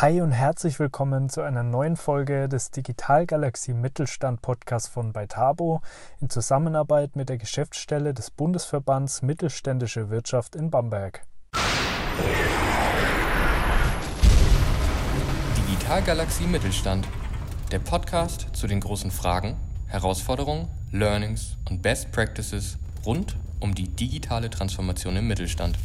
Hi 0.00 0.22
und 0.22 0.32
herzlich 0.32 0.78
willkommen 0.78 1.28
zu 1.28 1.42
einer 1.42 1.62
neuen 1.62 1.94
Folge 1.94 2.48
des 2.48 2.70
Digitalgalaxie 2.70 3.74
Mittelstand 3.74 4.40
Podcasts 4.40 4.88
von 4.88 5.12
Beitabo 5.12 5.82
in 6.22 6.30
Zusammenarbeit 6.30 7.16
mit 7.16 7.28
der 7.28 7.36
Geschäftsstelle 7.36 8.14
des 8.14 8.30
Bundesverbands 8.30 9.20
Mittelständische 9.20 10.08
Wirtschaft 10.08 10.56
in 10.56 10.70
Bamberg. 10.70 11.26
Digitalgalaxie 15.68 16.46
Mittelstand, 16.46 17.06
der 17.70 17.80
Podcast 17.80 18.46
zu 18.54 18.66
den 18.66 18.80
großen 18.80 19.10
Fragen, 19.10 19.56
Herausforderungen, 19.86 20.68
Learnings 20.92 21.58
und 21.68 21.82
Best 21.82 22.10
Practices 22.10 22.78
rund 23.04 23.36
um 23.60 23.74
die 23.74 23.88
digitale 23.88 24.48
Transformation 24.48 25.16
im 25.16 25.28
Mittelstand. 25.28 25.76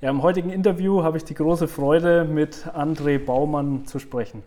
Ja, 0.00 0.10
Im 0.10 0.22
heutigen 0.22 0.50
Interview 0.50 1.02
habe 1.02 1.16
ich 1.16 1.24
die 1.24 1.34
große 1.34 1.66
Freude, 1.66 2.24
mit 2.24 2.68
André 2.68 3.18
Baumann 3.18 3.84
zu 3.84 3.98
sprechen. 3.98 4.44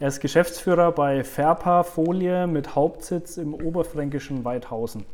Er 0.00 0.08
ist 0.08 0.20
Geschäftsführer 0.20 0.90
bei 0.90 1.22
Ferpa 1.22 1.82
Folie 1.82 2.46
mit 2.46 2.74
Hauptsitz 2.74 3.36
im 3.36 3.52
oberfränkischen 3.52 4.46
Weidhausen. 4.46 5.04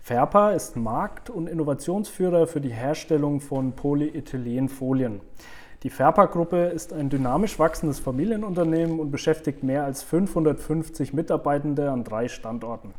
Ferpa 0.00 0.52
ist 0.52 0.76
Markt- 0.76 1.30
und 1.30 1.48
Innovationsführer 1.48 2.46
für 2.46 2.60
die 2.60 2.72
Herstellung 2.72 3.40
von 3.40 3.72
Polyethylenfolien. 3.72 5.20
Die 5.82 5.90
Ferpa-Gruppe 5.90 6.66
ist 6.66 6.92
ein 6.92 7.10
dynamisch 7.10 7.58
wachsendes 7.58 7.98
Familienunternehmen 7.98 9.00
und 9.00 9.10
beschäftigt 9.10 9.64
mehr 9.64 9.82
als 9.82 10.04
550 10.04 11.12
Mitarbeitende 11.12 11.90
an 11.90 12.04
drei 12.04 12.28
Standorten. 12.28 12.94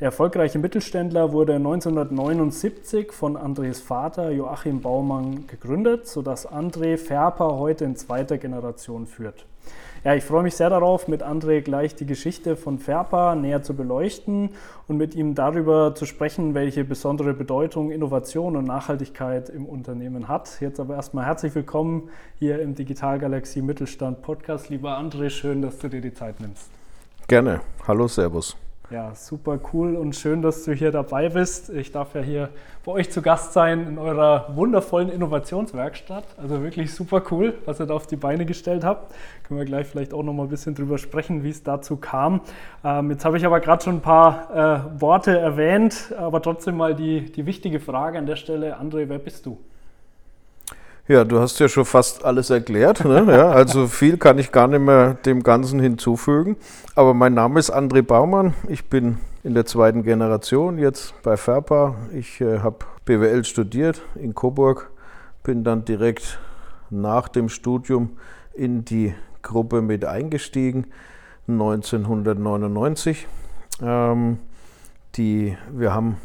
Der 0.00 0.06
erfolgreiche 0.06 0.58
Mittelständler 0.58 1.32
wurde 1.32 1.54
1979 1.54 3.12
von 3.12 3.36
Andres 3.36 3.80
Vater 3.80 4.30
Joachim 4.30 4.82
Baumann 4.82 5.46
gegründet, 5.46 6.06
sodass 6.06 6.46
André 6.46 6.98
Ferpa 6.98 7.52
heute 7.52 7.86
in 7.86 7.96
zweiter 7.96 8.36
Generation 8.36 9.06
führt. 9.06 9.46
Ja, 10.04 10.14
ich 10.14 10.22
freue 10.22 10.42
mich 10.42 10.54
sehr 10.54 10.70
darauf, 10.70 11.08
mit 11.08 11.24
André 11.24 11.62
gleich 11.62 11.94
die 11.96 12.06
Geschichte 12.06 12.56
von 12.56 12.78
Ferpa 12.78 13.34
näher 13.34 13.62
zu 13.62 13.74
beleuchten 13.74 14.50
und 14.86 14.98
mit 14.98 15.14
ihm 15.14 15.34
darüber 15.34 15.94
zu 15.94 16.06
sprechen, 16.06 16.54
welche 16.54 16.84
besondere 16.84 17.34
Bedeutung 17.34 17.90
Innovation 17.90 18.54
und 18.54 18.66
Nachhaltigkeit 18.66 19.48
im 19.48 19.66
Unternehmen 19.66 20.28
hat. 20.28 20.60
Jetzt 20.60 20.78
aber 20.78 20.94
erstmal 20.94 21.24
herzlich 21.24 21.54
willkommen 21.54 22.10
hier 22.38 22.60
im 22.60 22.74
Digitalgalaxie 22.74 23.62
Mittelstand 23.62 24.22
Podcast. 24.22 24.68
Lieber 24.68 24.96
André, 24.98 25.30
schön, 25.30 25.62
dass 25.62 25.78
du 25.78 25.88
dir 25.88 26.00
die 26.00 26.14
Zeit 26.14 26.38
nimmst. 26.38 26.68
Gerne. 27.26 27.60
Hallo, 27.88 28.06
Servus. 28.06 28.56
Ja, 28.88 29.16
super 29.16 29.58
cool 29.72 29.96
und 29.96 30.14
schön, 30.14 30.42
dass 30.42 30.62
du 30.62 30.72
hier 30.72 30.92
dabei 30.92 31.28
bist. 31.28 31.70
Ich 31.70 31.90
darf 31.90 32.14
ja 32.14 32.20
hier 32.20 32.50
bei 32.84 32.92
euch 32.92 33.10
zu 33.10 33.20
Gast 33.20 33.52
sein 33.52 33.84
in 33.84 33.98
eurer 33.98 34.54
wundervollen 34.54 35.08
Innovationswerkstatt. 35.08 36.22
Also 36.40 36.62
wirklich 36.62 36.94
super 36.94 37.20
cool, 37.32 37.54
was 37.64 37.80
ihr 37.80 37.86
da 37.86 37.94
auf 37.94 38.06
die 38.06 38.14
Beine 38.14 38.46
gestellt 38.46 38.84
habt. 38.84 39.12
Können 39.42 39.58
wir 39.58 39.64
gleich 39.64 39.88
vielleicht 39.88 40.14
auch 40.14 40.22
noch 40.22 40.32
mal 40.32 40.44
ein 40.44 40.50
bisschen 40.50 40.76
drüber 40.76 40.98
sprechen, 40.98 41.42
wie 41.42 41.50
es 41.50 41.64
dazu 41.64 41.96
kam. 41.96 42.42
Ähm, 42.84 43.10
jetzt 43.10 43.24
habe 43.24 43.36
ich 43.36 43.44
aber 43.44 43.58
gerade 43.58 43.82
schon 43.82 43.96
ein 43.96 44.02
paar 44.02 44.54
äh, 44.94 45.00
Worte 45.00 45.36
erwähnt, 45.36 46.14
aber 46.16 46.40
trotzdem 46.40 46.76
mal 46.76 46.94
die, 46.94 47.32
die 47.32 47.44
wichtige 47.44 47.80
Frage 47.80 48.18
an 48.18 48.26
der 48.26 48.36
Stelle. 48.36 48.78
André, 48.80 49.08
wer 49.08 49.18
bist 49.18 49.46
du? 49.46 49.58
Ja, 51.08 51.22
du 51.22 51.38
hast 51.38 51.60
ja 51.60 51.68
schon 51.68 51.84
fast 51.84 52.24
alles 52.24 52.50
erklärt. 52.50 53.04
Ne? 53.04 53.24
Ja, 53.28 53.50
also 53.50 53.86
viel 53.86 54.16
kann 54.16 54.38
ich 54.38 54.50
gar 54.50 54.66
nicht 54.66 54.80
mehr 54.80 55.14
dem 55.14 55.44
Ganzen 55.44 55.78
hinzufügen. 55.78 56.56
Aber 56.96 57.14
mein 57.14 57.32
Name 57.32 57.60
ist 57.60 57.72
André 57.72 58.02
Baumann. 58.02 58.54
Ich 58.68 58.90
bin 58.90 59.18
in 59.44 59.54
der 59.54 59.66
zweiten 59.66 60.02
Generation 60.02 60.78
jetzt 60.78 61.14
bei 61.22 61.36
FERPA. 61.36 61.94
Ich 62.12 62.40
äh, 62.40 62.58
habe 62.58 62.78
BWL 63.04 63.44
studiert 63.44 64.02
in 64.16 64.34
Coburg, 64.34 64.90
bin 65.44 65.62
dann 65.62 65.84
direkt 65.84 66.40
nach 66.90 67.28
dem 67.28 67.50
Studium 67.50 68.16
in 68.52 68.84
die 68.84 69.14
Gruppe 69.42 69.82
mit 69.82 70.04
eingestiegen, 70.04 70.88
1999. 71.46 73.28
Ähm, 73.80 74.38
die, 75.14 75.56
wir 75.70 75.94
haben 75.94 76.16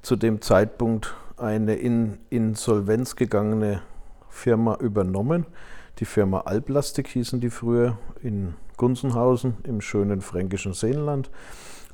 zu 0.00 0.16
dem 0.16 0.40
Zeitpunkt 0.40 1.14
eine 1.36 1.74
in 1.74 2.18
Insolvenz 2.30 3.14
gegangene 3.14 3.82
Firma 4.30 4.76
übernommen. 4.76 5.46
Die 5.98 6.04
Firma 6.04 6.40
Alplastik 6.40 7.08
hießen 7.08 7.40
die 7.40 7.50
früher 7.50 7.98
in 8.22 8.54
Gunzenhausen 8.76 9.58
im 9.64 9.80
schönen 9.80 10.22
fränkischen 10.22 10.72
Seenland. 10.72 11.30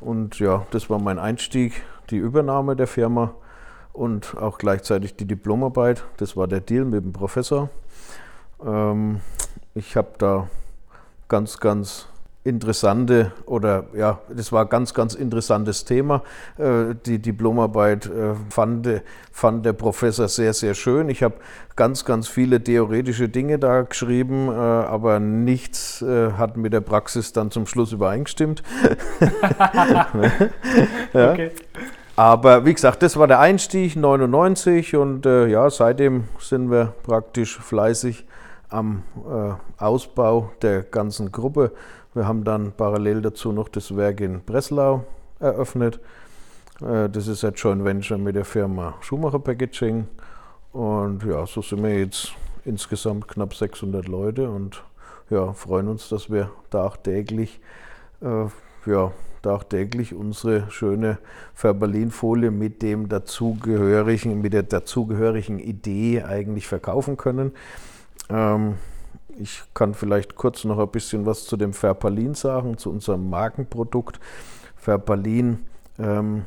Und 0.01 0.39
ja, 0.39 0.67
das 0.71 0.89
war 0.89 1.01
mein 1.01 1.19
Einstieg, 1.19 1.83
die 2.11 2.19
Übernahme 2.19 2.77
der 2.77 2.87
Firma 2.87 3.35
und 3.93 4.37
auch 4.37 4.59
gleichzeitig 4.59 5.17
die 5.17 5.25
Diplomarbeit. 5.25 6.05
Das 6.19 6.37
war 6.37 6.47
der 6.47 6.61
Deal 6.61 6.85
mit 6.85 7.03
dem 7.03 7.13
Professor. 7.13 7.71
Ähm, 8.65 9.21
ich 9.75 9.97
habe 9.97 10.13
da 10.19 10.49
ganz, 11.29 11.59
ganz 11.59 12.09
interessante 12.47 13.33
oder 13.45 13.87
ja, 13.95 14.21
das 14.29 14.53
war 14.53 14.63
ein 14.63 14.69
ganz, 14.69 14.95
ganz 14.95 15.15
interessantes 15.15 15.85
Thema. 15.85 16.23
Äh, 16.59 16.95
die 17.05 17.19
Diplomarbeit 17.19 18.07
äh, 18.07 18.35
fand, 18.49 18.89
fand 19.33 19.67
der 19.67 19.73
Professor 19.73 20.29
sehr, 20.29 20.53
sehr 20.55 20.75
schön. 20.75 21.09
Ich 21.09 21.23
habe 21.23 21.35
ganz, 21.75 22.05
ganz 22.05 22.29
viele 22.29 22.63
theoretische 22.63 23.29
Dinge 23.29 23.59
da 23.59 23.83
geschrieben, 23.83 24.49
äh, 24.49 24.53
aber 24.53 25.19
nichts 25.21 26.05
hat 26.07 26.57
mit 26.57 26.73
der 26.73 26.81
Praxis 26.81 27.33
dann 27.33 27.51
zum 27.51 27.67
Schluss 27.67 27.93
übereingestimmt. 27.93 28.63
ja. 31.13 31.33
okay. 31.33 31.51
Aber 32.17 32.65
wie 32.65 32.73
gesagt, 32.73 33.03
das 33.03 33.19
war 33.19 33.27
der 33.27 33.41
Einstieg 33.41 33.97
99 33.97 34.97
und 34.97 35.27
äh, 35.27 35.47
ja, 35.49 35.69
seitdem 35.69 36.25
sind 36.39 36.71
wir 36.71 36.95
praktisch 37.03 37.59
fleißig 37.59 38.25
am 38.71 39.03
äh, 39.17 39.83
Ausbau 39.83 40.51
der 40.63 40.83
ganzen 40.83 41.31
Gruppe. 41.31 41.73
Wir 42.17 42.27
haben 42.27 42.45
dann 42.45 42.73
parallel 42.73 43.21
dazu 43.21 43.53
noch 43.53 43.69
das 43.69 43.95
Werk 43.95 44.23
in 44.23 44.41
Breslau 44.41 45.05
eröffnet. 45.39 46.01
Äh, 46.81 47.11
das 47.11 47.29
ist 47.29 47.45
ein 47.45 47.53
Joint 47.53 47.85
Venture 47.85 48.17
mit 48.17 48.37
der 48.37 48.47
Firma 48.47 48.95
Schumacher 49.03 49.39
Packaging. 49.39 50.09
Und 50.73 51.25
ja, 51.25 51.45
so 51.45 51.61
sind 51.61 51.83
wir 51.83 51.99
jetzt 51.99 52.33
insgesamt 52.65 53.29
knapp 53.29 53.55
600 53.55 54.09
Leute 54.09 54.49
und 54.49 54.83
ja, 55.29 55.53
freuen 55.53 55.89
uns, 55.89 56.09
dass 56.09 56.31
wir 56.31 56.51
tagtäglich, 56.71 57.61
äh, 58.23 58.47
ja, 58.91 59.13
tagtäglich 59.43 60.15
unsere 60.15 60.71
schöne 60.71 61.19
Verberlin-Folie 61.53 62.51
mit 62.51 62.83
mit 62.83 64.53
der 64.55 64.63
dazugehörigen 64.63 65.59
Idee 65.59 66.23
eigentlich 66.23 66.67
verkaufen 66.67 67.19
können. 67.19 67.53
Ähm, 68.31 68.77
ich 69.39 69.63
kann 69.75 69.95
vielleicht 69.95 70.37
kurz 70.37 70.65
noch 70.65 70.79
ein 70.79 70.89
bisschen 70.89 71.27
was 71.27 71.45
zu 71.45 71.57
dem 71.57 71.73
Verpalin 71.73 72.35
sagen, 72.35 72.79
zu 72.79 72.91
unserem 72.91 73.29
Markenprodukt. 73.29 74.21
Verpalin 74.77 75.67
ähm, 75.99 76.45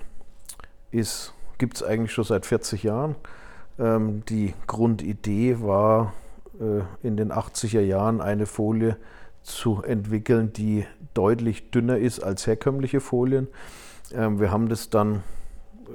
gibt 1.57 1.75
es 1.75 1.83
eigentlich 1.83 2.13
schon 2.13 2.23
seit 2.23 2.45
40 2.45 2.83
Jahren. 2.83 3.15
Ähm, 3.77 4.23
die 4.27 4.53
Grundidee 4.67 5.61
war, 5.61 6.13
äh, 6.59 6.81
in 7.05 7.17
den 7.17 7.31
80er 7.31 7.81
Jahren 7.81 8.21
eine 8.21 8.45
Folie 8.45 8.97
zu 9.43 9.81
entwickeln, 9.83 10.51
die 10.53 10.85
deutlich 11.13 11.71
dünner 11.71 11.97
ist 11.97 12.19
als 12.19 12.47
herkömmliche 12.47 12.99
Folien. 12.99 13.47
Ähm, 14.13 14.39
wir 14.39 14.51
haben 14.51 14.69
das 14.69 14.89
dann 14.89 15.23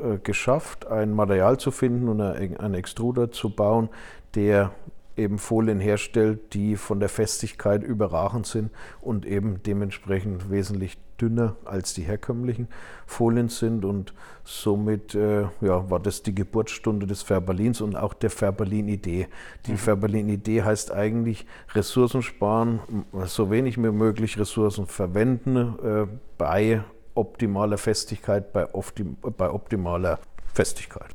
äh, 0.02 0.18
geschafft, 0.18 0.86
ein 0.86 1.12
Material 1.12 1.58
zu 1.58 1.70
finden 1.70 2.08
und 2.08 2.20
einen 2.20 2.74
Extruder 2.74 3.30
zu 3.30 3.50
bauen, 3.50 3.88
der 4.34 4.72
eben 5.16 5.38
Folien 5.38 5.80
herstellt, 5.80 6.54
die 6.54 6.76
von 6.76 7.00
der 7.00 7.08
Festigkeit 7.08 7.82
überragend 7.82 8.46
sind 8.46 8.70
und 9.00 9.26
eben 9.26 9.62
dementsprechend 9.62 10.50
wesentlich 10.50 10.98
dünner 11.20 11.56
als 11.64 11.94
die 11.94 12.02
herkömmlichen 12.02 12.68
Folien 13.06 13.48
sind. 13.48 13.84
Und 13.84 14.14
somit 14.42 15.14
äh, 15.14 15.42
ja, 15.60 15.90
war 15.90 16.00
das 16.00 16.22
die 16.22 16.34
Geburtsstunde 16.34 17.06
des 17.06 17.22
Färberlins 17.22 17.80
und 17.80 17.96
auch 17.96 18.14
der 18.14 18.30
Färberlin-Idee. 18.30 19.28
Die 19.66 19.72
mhm. 19.72 19.78
Färberlin-Idee 19.78 20.62
heißt 20.62 20.92
eigentlich 20.92 21.46
Ressourcen 21.74 22.22
sparen, 22.22 22.80
so 23.26 23.50
wenig 23.50 23.76
wie 23.76 23.90
möglich 23.90 24.38
Ressourcen 24.38 24.86
verwenden 24.86 25.74
äh, 25.82 26.06
bei 26.38 26.82
optimaler 27.14 27.78
Festigkeit, 27.78 28.52
bei, 28.52 28.74
optim 28.74 29.16
bei 29.36 29.48
optimaler 29.48 30.18
Festigkeit. 30.52 31.08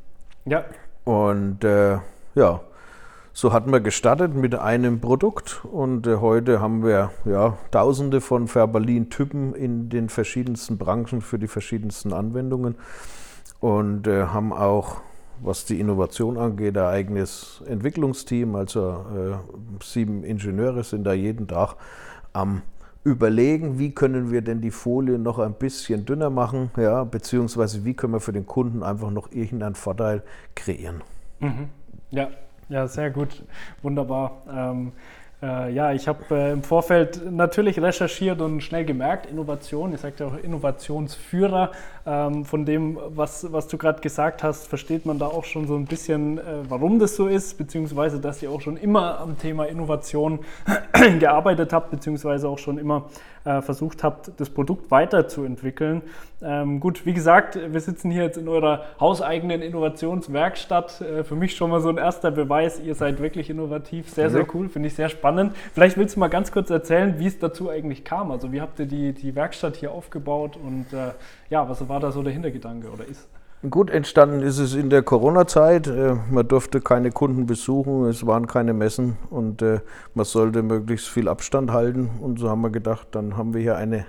Ja. 0.46 0.66
Und 1.04 1.64
äh, 1.64 1.98
ja, 2.36 2.62
so 3.40 3.54
hatten 3.54 3.72
wir 3.72 3.80
gestartet 3.80 4.36
mit 4.36 4.54
einem 4.54 5.00
Produkt 5.00 5.64
und 5.64 6.06
äh, 6.08 6.18
heute 6.18 6.60
haben 6.60 6.84
wir 6.84 7.12
ja, 7.24 7.58
tausende 7.72 8.20
von 8.20 8.54
Verbalin-Typen 8.54 9.56
in 9.56 9.88
den 9.88 10.10
verschiedensten 10.10 10.78
Branchen 10.78 11.22
für 11.22 11.40
die 11.40 11.48
verschiedensten 11.48 12.12
Anwendungen 12.12 12.76
und 13.62 14.08
äh, 14.08 14.26
haben 14.26 14.52
auch, 14.52 14.98
was 15.42 15.64
die 15.64 15.80
Innovation 15.80 16.38
angeht, 16.38 16.78
ein 16.78 16.84
eigenes 16.84 17.64
Entwicklungsteam. 17.66 18.56
Also 18.58 19.06
äh, 19.16 19.84
sieben 19.86 20.26
Ingenieure 20.26 20.84
sind 20.84 21.06
da 21.06 21.14
jeden 21.14 21.48
Tag 21.48 21.78
am 22.34 22.62
überlegen, 23.06 23.80
wie 23.80 23.92
können 23.94 24.32
wir 24.32 24.42
denn 24.42 24.60
die 24.60 24.72
Folie 24.72 25.18
noch 25.18 25.40
ein 25.40 25.54
bisschen 25.54 26.06
dünner 26.06 26.30
machen, 26.30 26.72
ja, 26.76 27.06
beziehungsweise 27.06 27.86
wie 27.86 27.94
können 27.94 28.12
wir 28.12 28.20
für 28.20 28.34
den 28.34 28.46
Kunden 28.46 28.84
einfach 28.84 29.12
noch 29.12 29.32
irgendeinen 29.32 29.76
Vorteil 29.76 30.24
kreieren. 30.56 31.04
Mhm. 31.40 31.70
Ja, 32.12 32.28
Ja, 32.70 32.88
sehr 32.88 33.10
gut, 33.10 33.42
wunderbar. 33.82 34.44
Ähm, 34.48 34.92
äh, 35.42 35.74
ja, 35.74 35.92
ich 35.94 36.08
habe 36.08 36.24
äh, 36.32 36.52
im 36.52 36.62
Vorfeld 36.64 37.32
natürlich 37.32 37.82
recherchiert 37.82 38.42
und 38.42 38.62
schnell 38.62 38.86
gemerkt, 38.86 39.26
Innovation, 39.26 39.94
ich 39.94 40.02
sagte 40.02 40.28
auch 40.28 40.36
Innovationsführer, 40.38 41.72
ähm, 42.10 42.44
von 42.44 42.66
dem, 42.66 42.98
was, 43.10 43.52
was 43.52 43.68
du 43.68 43.78
gerade 43.78 44.02
gesagt 44.02 44.42
hast, 44.42 44.68
versteht 44.68 45.06
man 45.06 45.20
da 45.20 45.28
auch 45.28 45.46
schon 45.46 45.68
so 45.68 45.76
ein 45.76 45.86
bisschen, 45.86 46.40
äh, 46.40 46.42
warum 46.68 46.98
das 46.98 47.16
so 47.16 47.28
ist, 47.28 47.58
beziehungsweise 47.60 48.20
dass 48.20 48.42
ihr 48.42 48.50
auch 48.50 48.62
schon 48.62 48.78
immer 48.78 49.20
am 49.20 49.38
Thema 49.38 49.66
Innovation 49.66 50.40
gearbeitet 51.20 51.72
habt, 51.72 51.92
beziehungsweise 51.92 52.50
auch 52.50 52.58
schon 52.58 52.80
immer 52.80 53.06
äh, 53.46 53.62
versucht 53.62 54.04
habt, 54.04 54.32
das 54.38 54.50
Produkt 54.50 54.92
weiterzuentwickeln. 54.92 56.02
Ähm, 56.42 56.80
gut, 56.80 57.06
wie 57.06 57.14
gesagt, 57.14 57.58
wir 57.72 57.80
sitzen 57.82 58.12
hier 58.12 58.24
jetzt 58.24 58.38
in 58.38 58.48
eurer 58.48 58.86
hauseigenen 59.00 59.62
Innovationswerkstatt. 59.62 61.02
Äh, 61.02 61.24
für 61.24 61.36
mich 61.36 61.56
schon 61.56 61.70
mal 61.70 61.82
so 61.82 61.90
ein 61.90 61.98
erster 61.98 62.32
Beweis, 62.32 62.80
ihr 62.80 62.96
seid 62.96 63.22
wirklich 63.22 63.50
innovativ. 63.50 64.10
Sehr, 64.10 64.30
sehr 64.30 64.46
cool, 64.54 64.70
finde 64.70 64.88
ich 64.88 64.96
sehr 64.96 65.10
spannend. 65.10 65.54
Vielleicht 65.74 65.98
willst 65.98 66.16
du 66.16 66.20
mal 66.20 66.30
ganz 66.30 66.52
kurz 66.52 66.70
erzählen, 66.70 67.20
wie 67.20 67.28
es 67.28 67.40
dazu 67.40 67.70
eigentlich 67.70 68.04
kam. 68.04 68.32
Also 68.32 68.52
wie 68.52 68.62
habt 68.62 68.80
ihr 68.80 68.86
die, 68.86 69.14
die 69.14 69.36
Werkstatt 69.36 69.76
hier 69.76 69.92
aufgebaut 69.92 70.58
und 70.62 70.94
äh, 70.94 71.12
ja, 71.50 71.68
was 71.68 71.88
war 71.90 71.99
da 72.00 72.12
so 72.12 72.24
der 72.24 72.34
Hintergedanke 72.34 72.90
oder 72.90 73.06
ist? 73.06 73.28
Gut, 73.70 73.90
entstanden 73.90 74.42
ist 74.42 74.58
es 74.58 74.74
in 74.74 74.90
der 74.90 75.04
Corona-Zeit. 75.04 75.88
Äh, 75.88 76.16
man 76.32 76.48
durfte 76.48 76.80
keine 76.80 77.12
Kunden 77.12 77.46
besuchen, 77.46 78.06
es 78.06 78.26
waren 78.26 78.48
keine 78.48 78.74
Messen 78.74 79.18
und 79.30 79.62
äh, 79.62 79.82
man 80.14 80.26
sollte 80.26 80.64
möglichst 80.64 81.10
viel 81.10 81.28
Abstand 81.28 81.72
halten. 81.72 82.10
Und 82.22 82.40
so 82.40 82.50
haben 82.50 82.62
wir 82.62 82.70
gedacht, 82.70 83.10
dann 83.12 83.36
haben 83.36 83.54
wir 83.54 83.60
hier 83.60 83.76
eine 83.76 84.06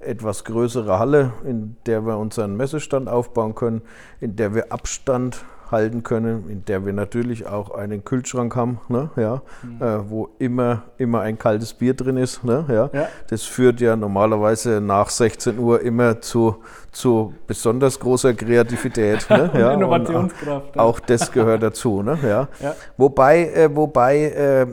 etwas 0.00 0.44
größere 0.44 0.98
Halle, 0.98 1.32
in 1.44 1.76
der 1.86 2.06
wir 2.06 2.18
unseren 2.18 2.56
Messestand 2.56 3.08
aufbauen 3.08 3.54
können, 3.54 3.82
in 4.20 4.34
der 4.34 4.54
wir 4.54 4.72
Abstand 4.72 5.44
halten 5.70 6.02
können, 6.02 6.48
in 6.48 6.64
der 6.64 6.84
wir 6.84 6.92
natürlich 6.92 7.46
auch 7.46 7.70
einen 7.70 8.04
Kühlschrank 8.04 8.54
haben, 8.56 8.80
ne, 8.88 9.10
ja, 9.16 9.42
mhm. 9.62 9.82
äh, 9.82 10.10
wo 10.10 10.30
immer, 10.38 10.82
immer 10.98 11.20
ein 11.20 11.38
kaltes 11.38 11.74
Bier 11.74 11.94
drin 11.94 12.16
ist. 12.16 12.44
Ne, 12.44 12.64
ja. 12.68 12.90
ja. 12.92 13.08
Das 13.28 13.42
führt 13.42 13.80
ja 13.80 13.96
normalerweise 13.96 14.80
nach 14.80 15.10
16 15.10 15.58
Uhr 15.58 15.80
immer 15.80 16.20
zu, 16.20 16.56
zu 16.92 17.34
besonders 17.46 17.98
großer 18.00 18.34
Kreativität. 18.34 19.28
Ne, 19.30 19.50
ja, 19.58 19.72
Innovationskraft. 19.72 20.78
Auch, 20.78 20.84
auch, 20.84 21.00
das 21.00 21.32
gehört 21.32 21.62
dazu. 21.62 22.02
Ne, 22.02 22.18
ja. 22.22 22.48
ja. 22.60 22.74
Wobei, 22.96 23.48
äh, 23.50 23.74
wobei 23.74 24.24
äh, 24.24 24.66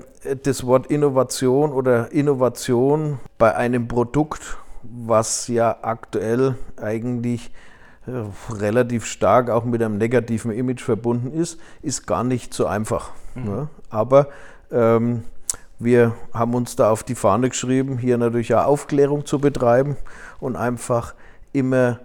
das 0.44 0.66
Wort 0.66 0.88
Innovation 0.88 1.72
oder 1.72 2.12
Innovation 2.12 3.20
bei 3.38 3.56
einem 3.56 3.88
Produkt, 3.88 4.58
was 4.84 5.48
ja 5.48 5.78
aktuell 5.82 6.56
eigentlich 6.78 7.52
relativ 8.50 9.06
stark 9.06 9.50
auch 9.50 9.64
mit 9.64 9.82
einem 9.82 9.98
negativen 9.98 10.52
Image 10.52 10.82
verbunden 10.82 11.32
ist, 11.32 11.60
ist 11.82 12.06
gar 12.06 12.24
nicht 12.24 12.54
so 12.54 12.68
einfach. 12.68 13.12
Mhm. 13.34 13.44
Ne? 13.44 13.68
Aber 13.90 14.28
ähm, 14.72 15.24
wir 15.80 16.14
haben 16.34 16.54
uns 16.54 16.76
da 16.76 16.92
auf 16.92 17.04
die 17.04 17.16
Fahne 17.16 17.50
geschrieben, 17.50 17.98
hier 17.98 18.18
natürlich 18.18 18.54
auch 18.56 18.66
Aufklärung 18.66 19.26
zu 19.26 19.40
betreiben 19.40 19.98
und 20.40 20.56
einfach 20.56 21.16
immer 21.52 22.00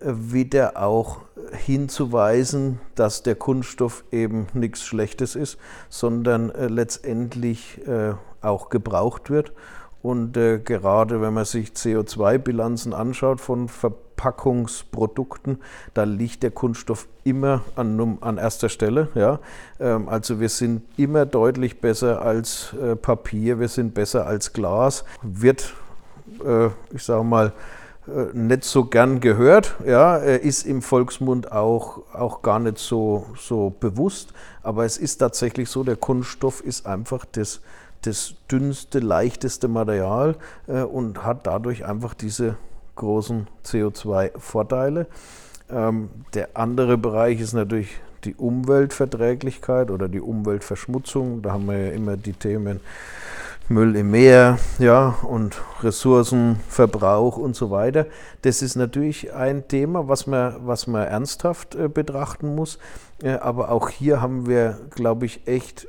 äh, 0.00 0.12
wieder 0.12 0.76
auch 0.76 1.20
hinzuweisen, 1.52 2.80
dass 2.94 3.22
der 3.22 3.34
Kunststoff 3.34 4.04
eben 4.10 4.46
nichts 4.52 4.84
Schlechtes 4.84 5.36
ist, 5.36 5.58
sondern 5.88 6.50
äh, 6.50 6.66
letztendlich 6.66 7.86
äh, 7.86 8.14
auch 8.42 8.68
gebraucht 8.68 9.30
wird. 9.30 9.52
Und 10.06 10.36
äh, 10.36 10.60
gerade 10.60 11.20
wenn 11.20 11.34
man 11.34 11.44
sich 11.44 11.70
CO2-Bilanzen 11.70 12.94
anschaut 12.94 13.40
von 13.40 13.66
Verpackungsprodukten, 13.66 15.58
da 15.94 16.04
liegt 16.04 16.44
der 16.44 16.52
Kunststoff 16.52 17.08
immer 17.24 17.62
an, 17.74 18.18
an 18.20 18.38
erster 18.38 18.68
Stelle. 18.68 19.08
Ja? 19.16 19.40
Ähm, 19.80 20.08
also 20.08 20.38
wir 20.38 20.48
sind 20.48 20.82
immer 20.96 21.26
deutlich 21.26 21.80
besser 21.80 22.22
als 22.22 22.72
äh, 22.80 22.94
Papier, 22.94 23.58
wir 23.58 23.66
sind 23.66 23.94
besser 23.94 24.28
als 24.28 24.52
Glas. 24.52 25.04
Wird, 25.22 25.74
äh, 26.44 26.66
ich 26.94 27.02
sage 27.02 27.24
mal, 27.24 27.52
äh, 28.06 28.26
nicht 28.32 28.62
so 28.62 28.84
gern 28.84 29.18
gehört, 29.18 29.74
ja, 29.84 30.18
ist 30.18 30.66
im 30.66 30.82
Volksmund 30.82 31.50
auch, 31.50 32.14
auch 32.14 32.42
gar 32.42 32.60
nicht 32.60 32.78
so, 32.78 33.26
so 33.36 33.70
bewusst, 33.80 34.32
aber 34.62 34.84
es 34.84 34.98
ist 34.98 35.16
tatsächlich 35.16 35.68
so, 35.68 35.82
der 35.82 35.96
Kunststoff 35.96 36.60
ist 36.60 36.86
einfach 36.86 37.24
das 37.24 37.60
das 38.06 38.34
dünnste, 38.50 39.00
leichteste 39.00 39.68
Material 39.68 40.36
äh, 40.66 40.82
und 40.82 41.24
hat 41.24 41.46
dadurch 41.46 41.84
einfach 41.84 42.14
diese 42.14 42.56
großen 42.94 43.46
CO2-Vorteile. 43.64 45.06
Ähm, 45.70 46.10
der 46.34 46.50
andere 46.54 46.96
Bereich 46.98 47.40
ist 47.40 47.52
natürlich 47.52 47.96
die 48.24 48.34
Umweltverträglichkeit 48.34 49.90
oder 49.90 50.08
die 50.08 50.20
Umweltverschmutzung. 50.20 51.42
Da 51.42 51.52
haben 51.52 51.66
wir 51.66 51.78
ja 51.78 51.92
immer 51.92 52.16
die 52.16 52.32
Themen 52.32 52.80
Müll 53.68 53.96
im 53.96 54.12
Meer, 54.12 54.60
ja, 54.78 55.16
und 55.22 55.60
Ressourcenverbrauch 55.82 57.36
und 57.36 57.56
so 57.56 57.72
weiter. 57.72 58.06
Das 58.42 58.62
ist 58.62 58.76
natürlich 58.76 59.32
ein 59.34 59.66
Thema, 59.66 60.06
was 60.06 60.28
man, 60.28 60.54
was 60.64 60.86
man 60.86 61.04
ernsthaft 61.06 61.74
äh, 61.74 61.88
betrachten 61.88 62.54
muss. 62.54 62.78
Äh, 63.22 63.32
aber 63.32 63.72
auch 63.72 63.88
hier 63.88 64.20
haben 64.20 64.46
wir, 64.46 64.78
glaube 64.90 65.26
ich, 65.26 65.48
echt 65.48 65.88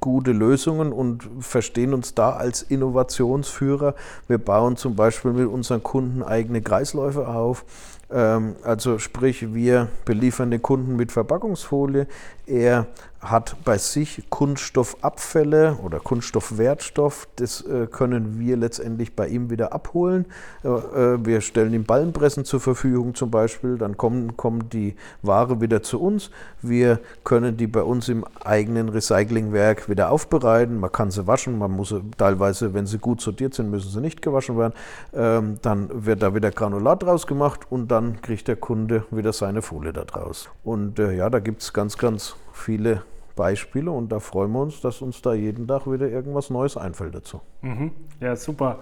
gute 0.00 0.32
Lösungen 0.32 0.92
und 0.92 1.28
verstehen 1.40 1.94
uns 1.94 2.14
da 2.14 2.30
als 2.30 2.62
Innovationsführer. 2.62 3.94
Wir 4.28 4.38
bauen 4.38 4.76
zum 4.76 4.96
Beispiel 4.96 5.32
mit 5.32 5.46
unseren 5.46 5.82
Kunden 5.82 6.22
eigene 6.22 6.62
Kreisläufe 6.62 7.28
auf. 7.28 7.64
Ähm, 8.10 8.56
also 8.62 8.98
sprich, 8.98 9.54
wir 9.54 9.88
beliefern 10.04 10.50
den 10.50 10.62
Kunden 10.62 10.96
mit 10.96 11.12
Verpackungsfolie. 11.12 12.06
Er 12.46 12.86
hat 13.20 13.56
bei 13.64 13.76
sich 13.76 14.22
Kunststoffabfälle 14.30 15.78
oder 15.84 16.00
Kunststoffwertstoff. 16.00 17.28
Das 17.36 17.60
äh, 17.60 17.86
können 17.86 18.38
wir 18.40 18.56
letztendlich 18.56 19.14
bei 19.14 19.28
ihm 19.28 19.50
wieder 19.50 19.74
abholen. 19.74 20.24
Äh, 20.64 20.68
äh, 20.68 21.26
wir 21.26 21.42
stellen 21.42 21.74
ihm 21.74 21.84
Ballenpressen 21.84 22.46
zur 22.46 22.60
Verfügung 22.60 23.14
zum 23.14 23.30
Beispiel. 23.30 23.76
Dann 23.76 23.98
kommen, 23.98 24.38
kommt 24.38 24.72
die 24.72 24.96
Ware 25.20 25.60
wieder 25.60 25.82
zu 25.82 26.00
uns. 26.00 26.30
Wir 26.62 26.98
können 27.22 27.58
die 27.58 27.66
bei 27.66 27.82
uns 27.82 28.08
im 28.08 28.24
eigenen 28.42 28.88
Recyclingwerk 28.88 29.90
wieder 29.90 30.10
aufbereiten. 30.10 30.80
Man 30.80 30.90
kann 30.90 31.10
sie 31.10 31.26
waschen. 31.26 31.58
Man 31.58 31.72
muss 31.72 31.90
sie 31.90 32.02
teilweise, 32.16 32.72
wenn 32.72 32.86
sie 32.86 32.98
gut 32.98 33.20
sortiert 33.20 33.52
sind, 33.52 33.70
müssen 33.70 33.90
sie 33.90 34.00
nicht 34.00 34.22
gewaschen 34.22 34.56
werden. 34.56 34.72
Ähm, 35.12 35.56
dann 35.60 36.06
wird 36.06 36.22
da 36.22 36.34
wieder 36.34 36.50
Granulat 36.50 37.02
draus 37.02 37.26
gemacht 37.26 37.60
und 37.68 37.90
dann 37.90 38.22
kriegt 38.22 38.48
der 38.48 38.56
Kunde 38.56 39.04
wieder 39.10 39.34
seine 39.34 39.60
Folie 39.60 39.92
da 39.92 40.04
draus. 40.04 40.48
Und 40.64 40.98
äh, 40.98 41.12
ja, 41.12 41.28
da 41.28 41.38
gibt 41.38 41.60
es 41.60 41.74
ganz, 41.74 41.98
ganz 41.98 42.34
viele 42.60 43.02
Beispiele 43.36 43.90
und 43.90 44.12
da 44.12 44.20
freuen 44.20 44.52
wir 44.52 44.60
uns, 44.60 44.80
dass 44.80 45.00
uns 45.00 45.22
da 45.22 45.32
jeden 45.32 45.66
Tag 45.66 45.90
wieder 45.90 46.08
irgendwas 46.08 46.50
Neues 46.50 46.76
einfällt 46.76 47.14
dazu. 47.14 47.40
Mhm. 47.62 47.92
Ja, 48.20 48.36
super. 48.36 48.80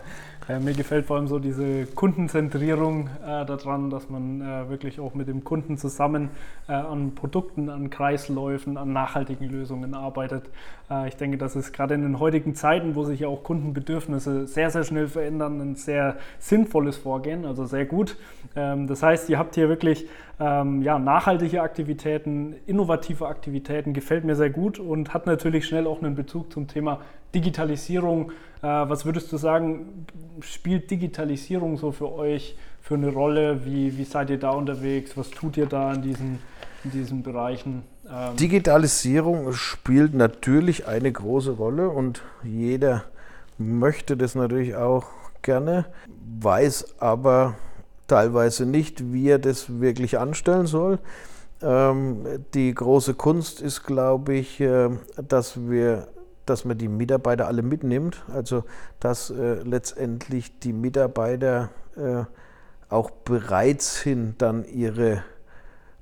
Äh, 0.49 0.61
mir 0.61 0.73
gefällt 0.73 1.05
vor 1.05 1.17
allem 1.17 1.29
so 1.29 1.39
diese 1.39 1.85
Kundenzentrierung 1.87 3.09
äh, 3.23 3.45
daran, 3.45 3.91
dass 3.91 4.09
man 4.09 4.41
äh, 4.41 4.71
wirklich 4.71 4.99
auch 4.99 5.15
mit 5.15 5.29
dem 5.29 5.45
Kunden 5.45 5.77
zusammen 5.77 6.31
äh, 6.69 6.73
an 6.73 7.15
Produkten, 7.15 7.69
an 7.69 7.91
Kreisläufen, 7.91 8.79
an 8.79 8.93
nachhaltigen 8.93 9.49
Lösungen 9.49 9.95
arbeitet. 9.95 10.49
Äh, 10.91 11.09
ich 11.09 11.17
denke, 11.17 11.37
das 11.37 11.55
ist 11.55 11.73
gerade 11.73 11.95
in 11.95 12.03
den 12.03 12.19
heutigen 12.19 12.55
Zeiten, 12.55 12.95
wo 12.95 13.05
sich 13.05 13.21
ja 13.21 13.29
auch 13.29 13.43
Kundenbedürfnisse 13.43 14.47
sehr, 14.47 14.71
sehr 14.71 14.85
schnell 14.85 15.09
verändern, 15.09 15.61
ein 15.61 15.75
sehr 15.75 16.17
sinnvolles 16.39 16.97
Vorgehen, 16.97 17.45
also 17.45 17.67
sehr 17.67 17.85
gut. 17.85 18.17
Ähm, 18.57 18.87
das 18.87 19.03
heißt, 19.03 19.29
ihr 19.29 19.39
habt 19.39 19.55
hier 19.55 19.69
wirklich 19.69 20.09
ähm, 20.41 20.83
ja, 20.83 20.99
nachhaltige 20.99 21.63
Aktivitäten, 21.63 22.55
innovative 22.67 23.27
Aktivitäten, 23.27 23.93
gefällt 23.93 24.25
mir 24.25 24.37
sehr 24.37 24.51
gut 24.51 24.79
und 24.79 25.13
hat 25.13 25.27
natürlich 25.27 25.67
schnell 25.67 25.87
auch 25.87 26.01
einen 26.01 26.15
Bezug 26.15 26.53
zum 26.53 26.69
Thema 26.69 27.01
Digitalisierung. 27.35 28.33
Äh, 28.63 28.67
was 28.67 29.05
würdest 29.05 29.33
du 29.33 29.37
sagen, 29.37 30.07
spielt 30.41 30.91
Digitalisierung 30.91 31.77
so 31.77 31.93
für 31.93 32.13
euch 32.13 32.57
für 32.81 32.95
eine 32.95 33.13
Rolle? 33.13 33.65
Wie, 33.65 33.97
wie 33.99 34.05
seid 34.05 34.31
ihr 34.31 34.39
da 34.39 34.51
unterwegs? 34.51 35.17
Was 35.17 35.31
tut 35.31 35.57
ihr 35.57 35.67
da 35.67 35.93
in 35.93 36.03
diesen, 36.03 36.39
in 36.85 36.91
diesen 36.91 37.23
Bereichen? 37.23 37.83
Ähm 38.11 38.37
Digitalisierung 38.37 39.53
spielt 39.53 40.15
natürlich 40.15 40.87
eine 40.87 41.13
große 41.13 41.53
Rolle 41.53 41.91
und 41.91 42.23
jeder 42.43 43.05
möchte 43.59 44.17
das 44.17 44.35
natürlich 44.35 44.77
auch 44.77 45.07
gerne, 45.43 45.87
weiß 46.41 47.01
aber 47.01 47.55
teilweise 48.07 48.67
nicht, 48.67 49.13
wie 49.13 49.29
er 49.29 49.39
das 49.39 49.81
wirklich 49.81 50.19
anstellen 50.19 50.67
soll. 50.67 50.99
Ähm, 51.61 52.25
die 52.55 52.73
große 52.73 53.15
Kunst 53.15 53.61
ist, 53.61 53.85
glaube 53.85 54.35
ich, 54.35 54.61
äh, 54.61 54.91
dass 55.29 55.69
wir 55.69 56.09
dass 56.49 56.65
man 56.65 56.79
die 56.79 56.89
Mitarbeiter 56.89 57.47
alle 57.47 57.63
mitnimmt, 57.63 58.25
also 58.33 58.65
dass 59.01 59.31
äh, 59.31 59.63
letztendlich 59.63 60.59
die 60.61 60.73
Mitarbeiter 60.73 61.71
äh, 61.97 62.25
auch 62.89 63.11
bereit 63.11 63.83
sind, 63.83 64.41
dann 64.41 64.65
ihre 64.65 65.23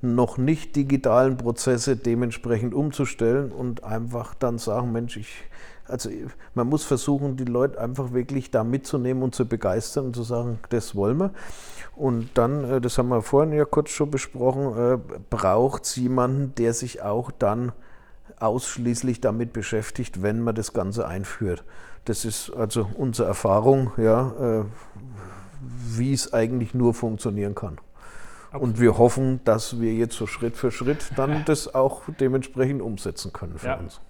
noch 0.02 0.38
nicht 0.38 0.76
digitalen 0.76 1.36
Prozesse 1.36 1.96
dementsprechend 1.96 2.74
umzustellen 2.74 3.50
und 3.50 3.84
einfach 3.84 4.34
dann 4.34 4.58
sagen, 4.58 4.92
Mensch, 4.92 5.16
ich, 5.16 5.44
also 5.86 6.10
man 6.54 6.68
muss 6.68 6.84
versuchen, 6.84 7.36
die 7.36 7.44
Leute 7.44 7.80
einfach 7.80 8.12
wirklich 8.12 8.50
da 8.50 8.62
mitzunehmen 8.62 9.22
und 9.22 9.34
zu 9.34 9.46
begeistern 9.46 10.06
und 10.06 10.16
zu 10.16 10.22
sagen, 10.22 10.58
das 10.68 10.94
wollen 10.94 11.18
wir. 11.18 11.30
Und 11.94 12.30
dann, 12.34 12.64
äh, 12.64 12.80
das 12.80 12.98
haben 12.98 13.08
wir 13.08 13.22
vorhin 13.22 13.52
ja 13.52 13.64
kurz 13.64 13.90
schon 13.90 14.10
besprochen, 14.10 14.76
äh, 14.76 14.98
braucht 15.30 15.84
es 15.84 15.96
jemanden, 15.96 16.54
der 16.56 16.74
sich 16.74 17.02
auch 17.02 17.30
dann 17.30 17.72
ausschließlich 18.38 19.20
damit 19.20 19.52
beschäftigt, 19.52 20.22
wenn 20.22 20.40
man 20.40 20.54
das 20.54 20.72
Ganze 20.72 21.06
einführt. 21.06 21.64
Das 22.04 22.24
ist 22.24 22.50
also 22.50 22.88
unsere 22.94 23.28
Erfahrung, 23.28 23.92
ja, 23.96 24.60
äh, 24.60 24.64
wie 25.60 26.12
es 26.12 26.32
eigentlich 26.32 26.74
nur 26.74 26.94
funktionieren 26.94 27.54
kann. 27.54 27.78
Absolut. 28.46 28.62
Und 28.62 28.80
wir 28.80 28.98
hoffen, 28.98 29.40
dass 29.44 29.80
wir 29.80 29.92
jetzt 29.92 30.16
so 30.16 30.26
Schritt 30.26 30.56
für 30.56 30.70
Schritt 30.70 31.10
dann 31.16 31.44
das 31.44 31.74
auch 31.74 32.02
dementsprechend 32.20 32.80
umsetzen 32.80 33.32
können 33.32 33.58
für 33.58 33.66
ja. 33.66 33.76
uns. 33.76 34.00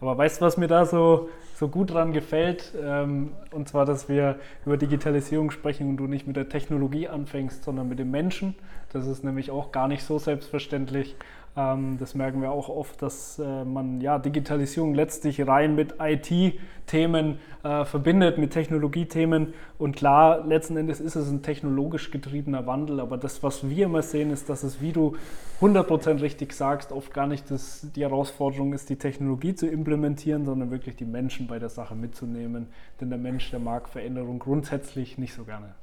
Aber 0.00 0.16
weißt 0.16 0.40
du, 0.40 0.44
was 0.44 0.56
mir 0.56 0.68
da 0.68 0.86
so, 0.86 1.28
so 1.62 1.68
gut 1.68 1.92
dran 1.92 2.12
gefällt? 2.12 2.72
Ähm, 2.82 3.30
und 3.52 3.68
zwar, 3.68 3.86
dass 3.86 4.08
wir 4.08 4.40
über 4.66 4.76
Digitalisierung 4.76 5.52
sprechen 5.52 5.88
und 5.88 5.96
du 5.96 6.08
nicht 6.08 6.26
mit 6.26 6.34
der 6.34 6.48
Technologie 6.48 7.06
anfängst, 7.06 7.62
sondern 7.62 7.88
mit 7.88 8.00
dem 8.00 8.10
Menschen. 8.10 8.56
Das 8.92 9.06
ist 9.06 9.22
nämlich 9.22 9.52
auch 9.52 9.70
gar 9.70 9.86
nicht 9.86 10.02
so 10.02 10.18
selbstverständlich. 10.18 11.14
Ähm, 11.54 11.98
das 11.98 12.14
merken 12.14 12.40
wir 12.40 12.50
auch 12.50 12.68
oft, 12.68 13.02
dass 13.02 13.38
äh, 13.38 13.64
man 13.64 14.00
ja 14.00 14.18
Digitalisierung 14.18 14.94
letztlich 14.94 15.46
rein 15.46 15.74
mit 15.74 15.96
IT-Themen 16.00 17.38
äh, 17.62 17.84
verbindet, 17.84 18.38
mit 18.38 18.52
Technologiethemen. 18.52 19.52
Und 19.78 19.96
klar, 19.96 20.46
letzten 20.46 20.76
Endes 20.78 21.00
ist 21.00 21.14
es 21.14 21.30
ein 21.30 21.42
technologisch 21.42 22.10
getriebener 22.10 22.66
Wandel, 22.66 23.00
aber 23.00 23.18
das, 23.18 23.42
was 23.42 23.68
wir 23.68 23.86
immer 23.86 24.02
sehen, 24.02 24.30
ist, 24.30 24.48
dass 24.48 24.62
es, 24.62 24.80
wie 24.80 24.92
du 24.92 25.16
100% 25.60 26.22
richtig 26.22 26.54
sagst, 26.54 26.90
oft 26.90 27.12
gar 27.12 27.26
nicht 27.26 27.50
das, 27.50 27.86
die 27.94 28.02
Herausforderung 28.02 28.72
ist, 28.72 28.88
die 28.88 28.96
Technologie 28.96 29.54
zu 29.54 29.66
implementieren, 29.66 30.46
sondern 30.46 30.70
wirklich 30.70 30.96
die 30.96 31.04
Menschen 31.04 31.46
bei 31.52 31.58
der 31.58 31.68
Sache 31.68 31.94
mitzunehmen. 31.94 32.68
Denn 32.98 33.10
der 33.10 33.18
Mensch, 33.18 33.50
der 33.50 33.58
mag 33.58 33.86
Veränderung 33.86 34.38
grundsätzlich 34.38 35.18
nicht 35.18 35.34
so 35.34 35.44
gerne. 35.44 35.74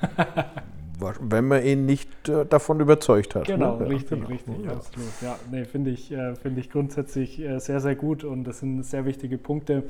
wenn 0.98 1.48
man 1.48 1.64
ihn 1.64 1.86
nicht 1.86 2.28
äh, 2.28 2.44
davon 2.46 2.80
überzeugt 2.80 3.34
hat. 3.34 3.46
Genau, 3.46 3.76
ne? 3.76 3.88
richtig, 3.88 4.18
genau. 4.18 4.26
richtig, 4.28 4.54
ja. 4.64 4.72
absolut. 4.72 5.08
Ja, 5.20 5.38
nee, 5.50 5.64
finde 5.64 5.90
ich, 5.90 6.10
äh, 6.12 6.34
find 6.36 6.58
ich 6.58 6.70
grundsätzlich 6.70 7.40
äh, 7.40 7.58
sehr, 7.58 7.80
sehr 7.80 7.94
gut 7.94 8.24
und 8.24 8.44
das 8.44 8.60
sind 8.60 8.82
sehr 8.84 9.04
wichtige 9.04 9.38
Punkte. 9.38 9.84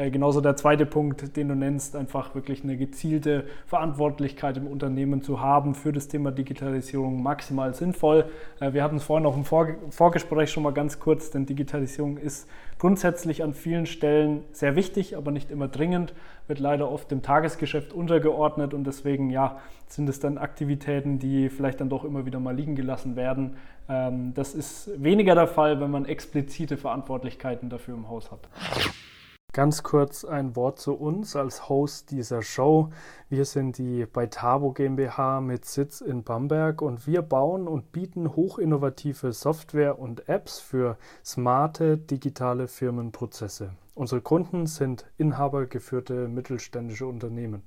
Äh, 0.00 0.10
genauso 0.10 0.40
der 0.40 0.56
zweite 0.56 0.86
Punkt, 0.86 1.36
den 1.36 1.48
du 1.48 1.54
nennst, 1.54 1.94
einfach 1.94 2.34
wirklich 2.34 2.64
eine 2.64 2.76
gezielte 2.76 3.44
Verantwortlichkeit 3.66 4.56
im 4.56 4.66
Unternehmen 4.66 5.22
zu 5.22 5.40
haben 5.40 5.74
für 5.74 5.92
das 5.92 6.08
Thema 6.08 6.30
Digitalisierung 6.30 7.22
maximal 7.22 7.74
sinnvoll. 7.74 8.24
Äh, 8.60 8.72
wir 8.72 8.82
hatten 8.82 8.96
es 8.96 9.04
vorhin 9.04 9.26
auch 9.26 9.36
im 9.36 9.44
Vor 9.44 9.68
Vorgespräch 9.90 10.50
schon 10.50 10.62
mal 10.62 10.72
ganz 10.72 11.00
kurz, 11.00 11.30
denn 11.30 11.44
Digitalisierung 11.44 12.16
ist 12.16 12.48
grundsätzlich 12.78 13.42
an 13.42 13.52
vielen 13.52 13.84
Stellen 13.84 14.42
sehr 14.52 14.74
wichtig, 14.74 15.16
aber 15.16 15.32
nicht 15.32 15.50
immer 15.50 15.68
dringend, 15.68 16.14
wird 16.48 16.60
leider 16.60 16.90
oft 16.90 17.10
dem 17.10 17.20
Tagesgeschäft 17.20 17.92
untergeordnet 17.92 18.72
und 18.72 18.84
deswegen 18.84 19.28
ja, 19.28 19.58
sind 19.86 20.08
es 20.08 20.18
dann 20.18 20.38
Aktivitäten, 20.50 21.20
die 21.20 21.48
vielleicht 21.48 21.80
dann 21.80 21.88
doch 21.88 22.04
immer 22.04 22.26
wieder 22.26 22.40
mal 22.40 22.54
liegen 22.54 22.74
gelassen 22.74 23.14
werden. 23.14 23.56
Ähm, 23.88 24.34
das 24.34 24.54
ist 24.54 24.90
weniger 25.02 25.36
der 25.36 25.46
Fall, 25.46 25.80
wenn 25.80 25.92
man 25.92 26.06
explizite 26.06 26.76
Verantwortlichkeiten 26.76 27.70
dafür 27.70 27.94
im 27.94 28.08
Haus 28.08 28.32
hat. 28.32 28.48
Ganz 29.52 29.82
kurz 29.82 30.24
ein 30.24 30.54
Wort 30.56 30.78
zu 30.78 30.94
uns 30.94 31.34
als 31.36 31.68
Host 31.68 32.10
dieser 32.10 32.42
Show. 32.42 32.90
Wir 33.28 33.44
sind 33.44 33.78
die 33.78 34.06
Beitabo 34.06 34.72
GmbH 34.72 35.40
mit 35.40 35.64
Sitz 35.64 36.00
in 36.00 36.24
Bamberg 36.24 36.82
und 36.82 37.06
wir 37.06 37.22
bauen 37.22 37.68
und 37.68 37.92
bieten 37.92 38.36
hochinnovative 38.36 39.32
Software 39.32 39.98
und 39.98 40.28
Apps 40.28 40.58
für 40.60 40.98
smarte 41.24 41.96
digitale 41.96 42.66
Firmenprozesse. 42.68 43.70
Unsere 43.94 44.20
Kunden 44.20 44.66
sind 44.66 45.10
inhabergeführte 45.18 46.28
mittelständische 46.28 47.06
Unternehmen. 47.06 47.62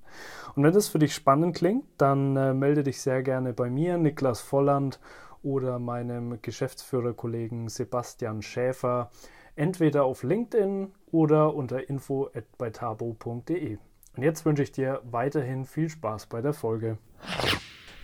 Und 0.55 0.63
wenn 0.63 0.73
das 0.73 0.87
für 0.87 0.99
dich 0.99 1.13
spannend 1.13 1.55
klingt, 1.55 1.85
dann 1.97 2.35
äh, 2.35 2.53
melde 2.53 2.83
dich 2.83 3.01
sehr 3.01 3.23
gerne 3.23 3.53
bei 3.53 3.69
mir, 3.69 3.97
Niklas 3.97 4.41
Volland 4.41 4.99
oder 5.43 5.79
meinem 5.79 6.41
Geschäftsführerkollegen 6.41 7.67
Sebastian 7.67 8.41
Schäfer 8.41 9.11
entweder 9.55 10.05
auf 10.05 10.23
LinkedIn 10.23 10.91
oder 11.11 11.53
unter 11.53 11.87
info@beitabo.de. 11.89 13.77
Und 14.15 14.23
jetzt 14.23 14.45
wünsche 14.45 14.63
ich 14.63 14.71
dir 14.71 15.01
weiterhin 15.03 15.65
viel 15.65 15.89
Spaß 15.89 16.27
bei 16.27 16.41
der 16.41 16.53
Folge. 16.53 16.97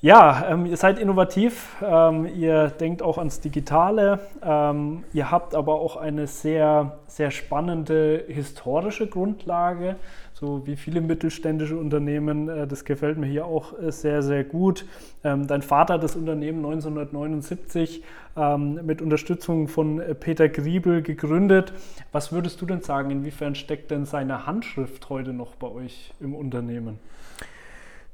Ja, 0.01 0.45
ähm, 0.49 0.65
ihr 0.65 0.77
seid 0.77 0.97
innovativ, 0.97 1.75
ähm, 1.83 2.25
ihr 2.33 2.69
denkt 2.69 3.01
auch 3.01 3.17
ans 3.17 3.41
Digitale, 3.41 4.19
ähm, 4.41 5.03
ihr 5.11 5.29
habt 5.29 5.53
aber 5.53 5.73
auch 5.75 5.97
eine 5.97 6.25
sehr, 6.25 6.99
sehr 7.07 7.31
spannende 7.31 8.23
historische 8.29 9.07
Grundlage, 9.07 9.97
so 10.31 10.65
wie 10.65 10.77
viele 10.77 11.01
mittelständische 11.01 11.75
Unternehmen. 11.75 12.47
Äh, 12.47 12.65
das 12.65 12.85
gefällt 12.85 13.17
mir 13.17 13.25
hier 13.25 13.45
auch 13.45 13.77
äh, 13.77 13.91
sehr, 13.91 14.23
sehr 14.23 14.45
gut. 14.45 14.85
Ähm, 15.25 15.47
dein 15.47 15.61
Vater 15.61 15.95
hat 15.95 16.03
das 16.03 16.15
Unternehmen 16.15 16.59
1979 16.59 18.01
ähm, 18.37 18.79
mit 18.85 19.01
Unterstützung 19.01 19.67
von 19.67 19.99
äh, 19.99 20.15
Peter 20.15 20.47
Griebel 20.47 21.01
gegründet. 21.01 21.73
Was 22.13 22.31
würdest 22.31 22.61
du 22.61 22.65
denn 22.65 22.79
sagen, 22.79 23.11
inwiefern 23.11 23.53
steckt 23.53 23.91
denn 23.91 24.05
seine 24.05 24.45
Handschrift 24.45 25.09
heute 25.09 25.33
noch 25.33 25.55
bei 25.55 25.67
euch 25.67 26.13
im 26.21 26.35
Unternehmen? 26.35 26.99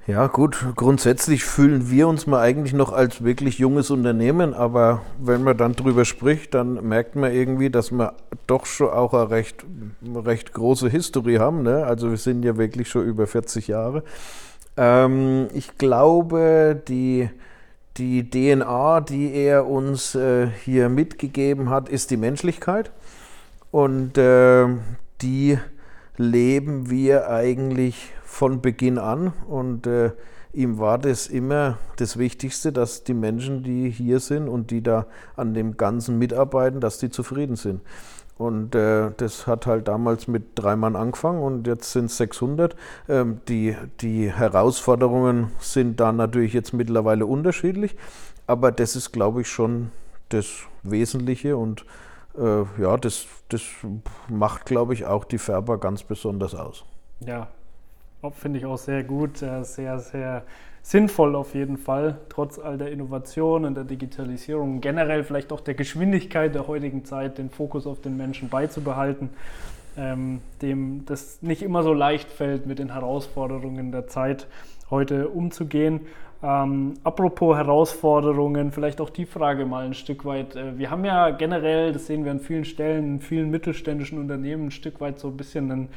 Ja, 0.08 0.28
gut, 0.28 0.64
grundsätzlich 0.76 1.44
fühlen 1.46 1.90
wir 1.90 2.08
uns 2.08 2.28
mal 2.28 2.40
eigentlich 2.40 2.74
noch 2.74 2.94
als 2.94 3.24
wirklich 3.24 3.58
junges 3.58 3.90
Unternehmen, 3.90 4.54
aber 4.54 5.02
wenn 5.20 5.42
man 5.42 5.58
dann 5.58 5.74
drüber 5.74 6.06
spricht, 6.06 6.54
dann 6.54 6.88
merkt 6.88 7.16
man 7.16 7.34
irgendwie, 7.34 7.72
dass 7.72 7.92
wir 7.92 8.14
doch 8.46 8.68
schon 8.68 8.90
auch 8.90 9.16
eine 9.16 9.32
recht, 9.32 9.66
recht 10.14 10.54
große 10.54 10.90
Historie 10.90 11.40
haben. 11.40 11.64
Ne? 11.64 11.84
Also 11.86 12.12
wir 12.12 12.18
sind 12.18 12.46
ja 12.46 12.56
wirklich 12.56 12.88
schon 12.88 13.04
über 13.04 13.26
40 13.26 13.68
Jahre. 13.68 14.04
Ähm, 14.78 15.48
ich 15.56 15.76
glaube, 15.80 16.80
die, 16.88 17.32
die 17.98 18.30
DNA, 18.30 19.02
die 19.02 19.34
er 19.34 19.66
uns 19.66 20.14
äh, 20.14 20.50
hier 20.66 20.88
mitgegeben 20.88 21.72
hat, 21.72 21.90
ist 21.90 22.12
die 22.12 22.18
Menschlichkeit. 22.18 22.92
Und 23.72 24.20
äh, 24.20 24.68
die 25.24 25.58
leben 26.18 26.90
wir 26.90 27.30
eigentlich 27.30 28.12
von 28.24 28.62
Beginn 28.62 28.98
an 28.98 29.34
und 29.48 29.88
äh, 29.88 30.12
ihm 30.54 30.80
war 30.80 30.98
das 30.98 31.28
immer 31.28 31.78
das 31.98 32.18
Wichtigste, 32.18 32.72
dass 32.72 33.04
die 33.04 33.14
Menschen, 33.14 33.64
die 33.64 33.90
hier 33.90 34.20
sind 34.20 34.48
und 34.48 34.72
die 34.72 34.82
da 34.82 35.08
an 35.36 35.54
dem 35.54 35.78
Ganzen 35.78 36.18
mitarbeiten, 36.18 36.80
dass 36.80 36.98
die 36.98 37.10
zufrieden 37.10 37.56
sind. 37.56 37.82
Und 38.38 38.76
äh, 38.76 39.12
das 39.16 39.48
hat 39.48 39.66
halt 39.66 39.88
damals 39.88 40.28
mit 40.28 40.44
drei 40.56 40.76
Mann 40.76 40.98
angefangen 40.98 41.42
und 41.42 41.68
jetzt 41.68 41.94
sind 41.94 42.06
es 42.06 42.18
600. 42.18 42.76
Ähm, 43.08 43.40
die, 43.48 43.78
die 44.02 44.30
Herausforderungen 44.30 45.52
sind 45.60 46.02
da 46.02 46.12
natürlich 46.12 46.52
jetzt 46.52 46.74
mittlerweile 46.74 47.26
unterschiedlich, 47.26 47.96
aber 48.46 48.74
das 48.74 48.98
ist, 48.98 49.14
glaube 49.14 49.42
ich, 49.42 49.48
schon 49.48 49.92
das 50.30 50.48
Wesentliche 50.84 51.56
und 51.56 51.86
ja, 52.38 52.98
das, 52.98 53.28
das 53.50 53.62
macht, 54.30 54.66
glaube 54.66 54.94
ich, 54.94 55.06
auch 55.06 55.24
die 55.24 55.38
Färber 55.38 55.78
ganz 55.80 56.04
besonders 56.04 56.56
aus. 56.56 56.86
Ja, 57.26 57.48
finde 58.32 58.60
ich 58.60 58.66
auch 58.66 58.78
sehr 58.78 59.04
gut, 59.04 59.42
äh, 59.42 59.64
sehr, 59.64 60.00
sehr 60.00 60.44
sinnvoll 60.82 61.36
auf 61.36 61.56
jeden 61.56 61.78
Fall, 61.78 62.20
trotz 62.30 62.60
all 62.60 62.78
der 62.78 62.92
Innovation 62.92 63.66
und 63.66 63.76
der 63.76 63.86
Digitalisierung, 63.86 64.82
generell 64.82 65.24
vielleicht 65.24 65.52
auch 65.52 65.62
der 65.62 65.74
Geschwindigkeit 65.74 66.54
der 66.54 66.68
heutigen 66.68 67.06
Zeit, 67.06 67.38
den 67.40 67.50
Fokus 67.50 67.88
auf 67.88 68.02
den 68.02 68.18
Menschen 68.18 68.50
beizubehalten, 68.50 69.32
ähm, 69.98 70.42
dem 70.62 71.06
das 71.06 71.42
nicht 71.42 71.64
immer 71.64 71.82
so 71.82 71.94
leicht 71.94 72.30
fällt, 72.32 72.68
mit 72.68 72.78
den 72.80 72.94
Herausforderungen 72.94 73.92
der 73.92 74.08
Zeit 74.08 74.48
heute 74.92 75.30
umzugehen. 75.30 76.02
Ähm, 76.44 76.96
apropos 77.04 77.56
Herausforderungen, 77.56 78.72
vielleicht 78.72 79.02
auch 79.02 79.10
die 79.10 79.26
Frage 79.26 79.66
mal 79.66 79.86
ein 79.86 79.94
Stück 79.94 80.26
weit. 80.26 80.56
Äh, 80.56 80.78
wir 80.78 80.92
haben 80.92 81.06
ja 81.06 81.32
generell, 81.32 81.94
das 81.94 82.08
sehen 82.08 82.24
wir 82.26 82.32
an 82.32 82.40
vielen 82.40 82.66
Stellen, 82.66 83.16
in 83.16 83.20
vielen 83.20 83.50
mittelständischen 83.50 84.20
Unternehmen 84.20 84.68
ein 84.68 84.72
Stück 84.72 85.02
weit 85.02 85.20
so 85.20 85.30
ein 85.30 85.38
bisschen 85.38 85.72
einen 85.72 85.90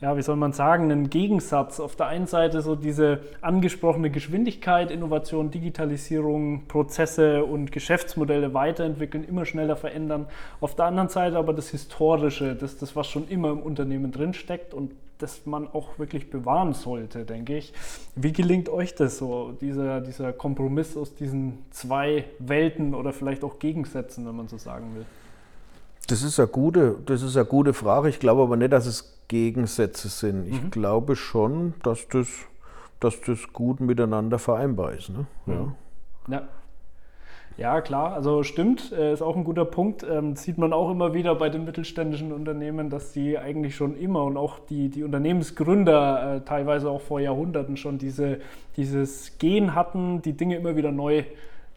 ja, 0.00 0.16
wie 0.16 0.22
soll 0.22 0.36
man 0.36 0.52
sagen, 0.52 0.92
einen 0.92 1.08
Gegensatz. 1.08 1.80
Auf 1.80 1.96
der 1.96 2.06
einen 2.08 2.26
Seite 2.26 2.60
so 2.60 2.74
diese 2.74 3.20
angesprochene 3.40 4.10
Geschwindigkeit, 4.10 4.90
Innovation, 4.90 5.50
Digitalisierung, 5.50 6.66
Prozesse 6.68 7.44
und 7.44 7.72
Geschäftsmodelle 7.72 8.52
weiterentwickeln, 8.52 9.24
immer 9.24 9.46
schneller 9.46 9.76
verändern. 9.76 10.26
Auf 10.60 10.74
der 10.74 10.86
anderen 10.86 11.08
Seite 11.08 11.38
aber 11.38 11.54
das 11.54 11.70
Historische, 11.70 12.54
das, 12.54 12.76
das 12.76 12.94
was 12.94 13.06
schon 13.06 13.26
immer 13.28 13.50
im 13.50 13.60
Unternehmen 13.60 14.12
drinsteckt 14.12 14.74
und 14.74 14.92
das 15.18 15.46
man 15.46 15.68
auch 15.68 15.98
wirklich 15.98 16.30
bewahren 16.30 16.74
sollte, 16.74 17.24
denke 17.24 17.56
ich. 17.56 17.72
Wie 18.14 18.32
gelingt 18.32 18.68
euch 18.68 18.94
das 18.94 19.18
so, 19.18 19.52
dieser, 19.60 20.00
dieser 20.00 20.32
Kompromiss 20.32 20.96
aus 20.96 21.14
diesen 21.14 21.64
zwei 21.70 22.24
Welten 22.38 22.94
oder 22.94 23.12
vielleicht 23.12 23.44
auch 23.44 23.58
Gegensätzen, 23.58 24.26
wenn 24.26 24.36
man 24.36 24.48
so 24.48 24.58
sagen 24.58 24.94
will? 24.94 25.06
Das 26.08 26.22
ist 26.22 26.38
eine 26.38 26.48
gute, 26.48 26.96
das 27.06 27.22
ist 27.22 27.36
eine 27.36 27.46
gute 27.46 27.72
Frage. 27.72 28.08
Ich 28.08 28.20
glaube 28.20 28.42
aber 28.42 28.56
nicht, 28.56 28.72
dass 28.72 28.86
es 28.86 29.16
Gegensätze 29.28 30.08
sind. 30.08 30.46
Ich 30.46 30.62
mhm. 30.62 30.70
glaube 30.70 31.16
schon, 31.16 31.74
dass 31.82 32.06
das, 32.08 32.28
dass 33.00 33.20
das 33.22 33.52
gut 33.52 33.80
miteinander 33.80 34.38
vereinbar 34.38 34.92
ist. 34.92 35.08
Ne? 35.08 35.26
Ja. 35.46 35.74
ja. 36.28 36.48
Ja, 37.58 37.80
klar, 37.80 38.12
also 38.12 38.42
stimmt, 38.42 38.92
äh, 38.92 39.14
ist 39.14 39.22
auch 39.22 39.34
ein 39.34 39.44
guter 39.44 39.64
Punkt. 39.64 40.04
Ähm, 40.08 40.36
sieht 40.36 40.58
man 40.58 40.74
auch 40.74 40.90
immer 40.90 41.14
wieder 41.14 41.34
bei 41.34 41.48
den 41.48 41.64
mittelständischen 41.64 42.30
Unternehmen, 42.30 42.90
dass 42.90 43.12
die 43.12 43.38
eigentlich 43.38 43.74
schon 43.74 43.96
immer 43.96 44.24
und 44.24 44.36
auch 44.36 44.58
die, 44.58 44.90
die 44.90 45.02
Unternehmensgründer 45.02 46.36
äh, 46.36 46.40
teilweise 46.42 46.90
auch 46.90 47.00
vor 47.00 47.18
Jahrhunderten 47.18 47.78
schon 47.78 47.96
diese, 47.96 48.40
dieses 48.76 49.38
Gen 49.38 49.74
hatten, 49.74 50.20
die 50.20 50.34
Dinge 50.34 50.56
immer 50.56 50.76
wieder 50.76 50.92
neu 50.92 51.24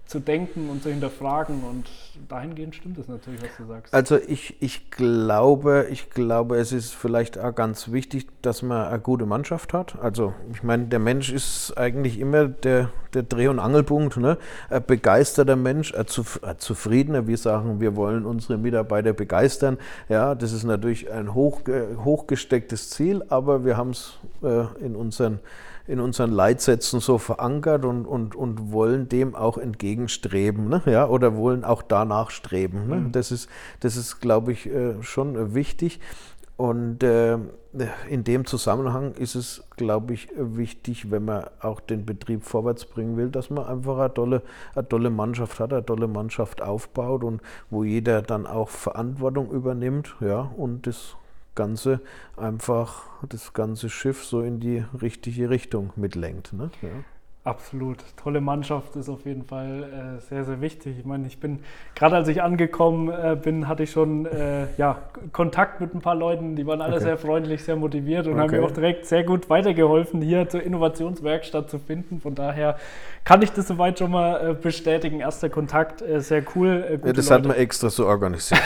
zu 0.09 0.19
denken 0.19 0.71
und 0.71 0.81
zu 0.81 0.89
hinterfragen. 0.89 1.63
Und 1.63 1.87
dahingehend 2.27 2.73
stimmt 2.73 2.97
es 2.97 3.07
natürlich, 3.07 3.43
was 3.43 3.49
du 3.57 3.67
sagst. 3.67 3.93
Also 3.93 4.17
ich, 4.17 4.55
ich 4.59 4.89
glaube, 4.89 5.85
ich 5.91 6.09
glaube, 6.09 6.57
es 6.57 6.71
ist 6.71 6.95
vielleicht 6.95 7.37
auch 7.37 7.53
ganz 7.53 7.91
wichtig, 7.91 8.25
dass 8.41 8.63
man 8.63 8.87
eine 8.87 8.99
gute 8.99 9.27
Mannschaft 9.27 9.71
hat. 9.71 9.99
Also 10.01 10.33
ich 10.51 10.63
meine, 10.63 10.85
der 10.85 10.97
Mensch 10.97 11.31
ist 11.31 11.77
eigentlich 11.77 12.19
immer 12.19 12.47
der, 12.47 12.89
der 13.13 13.21
Dreh- 13.21 13.49
und 13.49 13.59
Angelpunkt. 13.59 14.17
Ne? 14.17 14.39
Ein 14.71 14.83
begeisterter 14.83 15.55
Mensch, 15.55 15.93
ein, 15.93 16.07
zufriedener. 16.07 17.27
Wir 17.27 17.37
sagen, 17.37 17.79
wir 17.79 17.95
wollen 17.95 18.25
unsere 18.25 18.57
Mitarbeiter 18.57 19.13
begeistern. 19.13 19.77
Ja, 20.09 20.33
das 20.33 20.53
ist 20.53 20.63
natürlich 20.63 21.11
ein 21.11 21.35
hoch, 21.35 21.61
hochgestecktes 22.03 22.89
Ziel, 22.89 23.23
aber 23.29 23.63
wir 23.63 23.77
haben 23.77 23.91
es 23.91 24.17
äh, 24.41 24.65
in 24.83 24.95
unseren 24.95 25.39
in 25.89 25.99
unseren 25.99 26.31
Leitsätzen 26.31 26.99
so 26.99 27.17
verankert 27.17 27.83
und, 27.83 28.05
und, 28.05 28.35
und 28.35 28.71
wollen 28.71 29.09
dem 29.09 29.35
auch 29.35 29.57
entgegenstreben, 29.57 30.69
ne? 30.69 30.83
ja, 30.85 31.07
oder 31.07 31.35
wollen 31.35 31.63
auch 31.63 31.81
danach 31.81 32.29
streben. 32.29 32.87
Ne? 32.87 32.95
Mhm. 32.97 33.11
Das 33.11 33.31
ist, 33.31 33.49
das 33.79 33.95
ist 33.95 34.19
glaube 34.19 34.51
ich, 34.51 34.67
äh, 34.67 35.01
schon 35.01 35.55
wichtig. 35.55 35.99
Und 36.57 37.03
äh, 37.03 37.37
in 38.07 38.23
dem 38.23 38.45
Zusammenhang 38.45 39.13
ist 39.13 39.33
es, 39.33 39.63
glaube 39.77 40.13
ich, 40.13 40.27
wichtig, 40.35 41.09
wenn 41.09 41.25
man 41.25 41.45
auch 41.61 41.79
den 41.79 42.05
Betrieb 42.05 42.43
vorwärts 42.43 42.85
bringen 42.85 43.17
will, 43.17 43.29
dass 43.29 43.49
man 43.49 43.65
einfach 43.65 43.97
eine 43.97 44.13
tolle, 44.13 44.41
eine 44.75 44.87
tolle 44.87 45.09
Mannschaft 45.09 45.59
hat, 45.59 45.73
eine 45.73 45.85
tolle 45.85 46.07
Mannschaft 46.07 46.61
aufbaut 46.61 47.23
und 47.23 47.41
wo 47.69 47.83
jeder 47.83 48.21
dann 48.21 48.45
auch 48.45 48.69
Verantwortung 48.69 49.49
übernimmt, 49.51 50.15
ja, 50.19 50.51
und 50.55 50.85
das 50.85 51.15
Ganze 51.59 51.99
einfach, 52.37 53.03
das 53.27 53.51
ganze 53.51 53.89
Schiff 53.89 54.23
so 54.23 54.41
in 54.41 54.61
die 54.61 54.85
richtige 55.01 55.49
Richtung 55.49 55.91
mitlenkt. 55.97 56.53
Ne? 56.53 56.71
Ja. 56.81 57.03
Absolut. 57.45 57.99
Tolle 58.21 58.41
Mannschaft 58.41 58.97
ist 58.97 59.07
auf 59.07 59.25
jeden 59.25 59.45
Fall 59.45 60.17
äh, 60.17 60.21
sehr, 60.21 60.43
sehr 60.43 60.59
wichtig. 60.59 60.99
Ich 60.99 61.05
meine, 61.05 61.25
ich 61.25 61.39
bin, 61.39 61.59
gerade 61.95 62.17
als 62.17 62.27
ich 62.27 62.43
angekommen 62.43 63.09
äh, 63.09 63.37
bin, 63.41 63.69
hatte 63.69 63.83
ich 63.83 63.91
schon 63.91 64.25
äh, 64.25 64.67
ja, 64.77 64.97
Kontakt 65.31 65.79
mit 65.79 65.95
ein 65.95 66.01
paar 66.01 66.15
Leuten, 66.15 66.57
die 66.57 66.67
waren 66.67 66.81
alle 66.81 66.95
okay. 66.95 67.05
sehr 67.05 67.17
freundlich, 67.17 67.63
sehr 67.63 67.77
motiviert 67.77 68.27
und 68.27 68.33
okay. 68.33 68.41
haben 68.41 68.51
mir 68.51 68.63
auch 68.65 68.71
direkt 68.71 69.05
sehr 69.05 69.23
gut 69.23 69.49
weitergeholfen, 69.49 70.21
hier 70.21 70.49
zur 70.49 70.61
Innovationswerkstatt 70.61 71.69
zu 71.69 71.79
finden. 71.79 72.19
Von 72.19 72.35
daher 72.35 72.75
kann 73.23 73.41
ich 73.41 73.53
das 73.53 73.69
soweit 73.69 73.97
schon 73.99 74.11
mal 74.11 74.49
äh, 74.49 74.53
bestätigen. 74.53 75.21
Erster 75.21 75.49
Kontakt, 75.49 76.01
äh, 76.01 76.19
sehr 76.19 76.43
cool. 76.55 76.83
Äh, 77.03 77.07
ja, 77.07 77.13
das 77.13 77.29
Leute. 77.29 77.33
hat 77.33 77.45
man 77.45 77.55
extra 77.55 77.89
so 77.89 78.05
organisiert. 78.05 78.59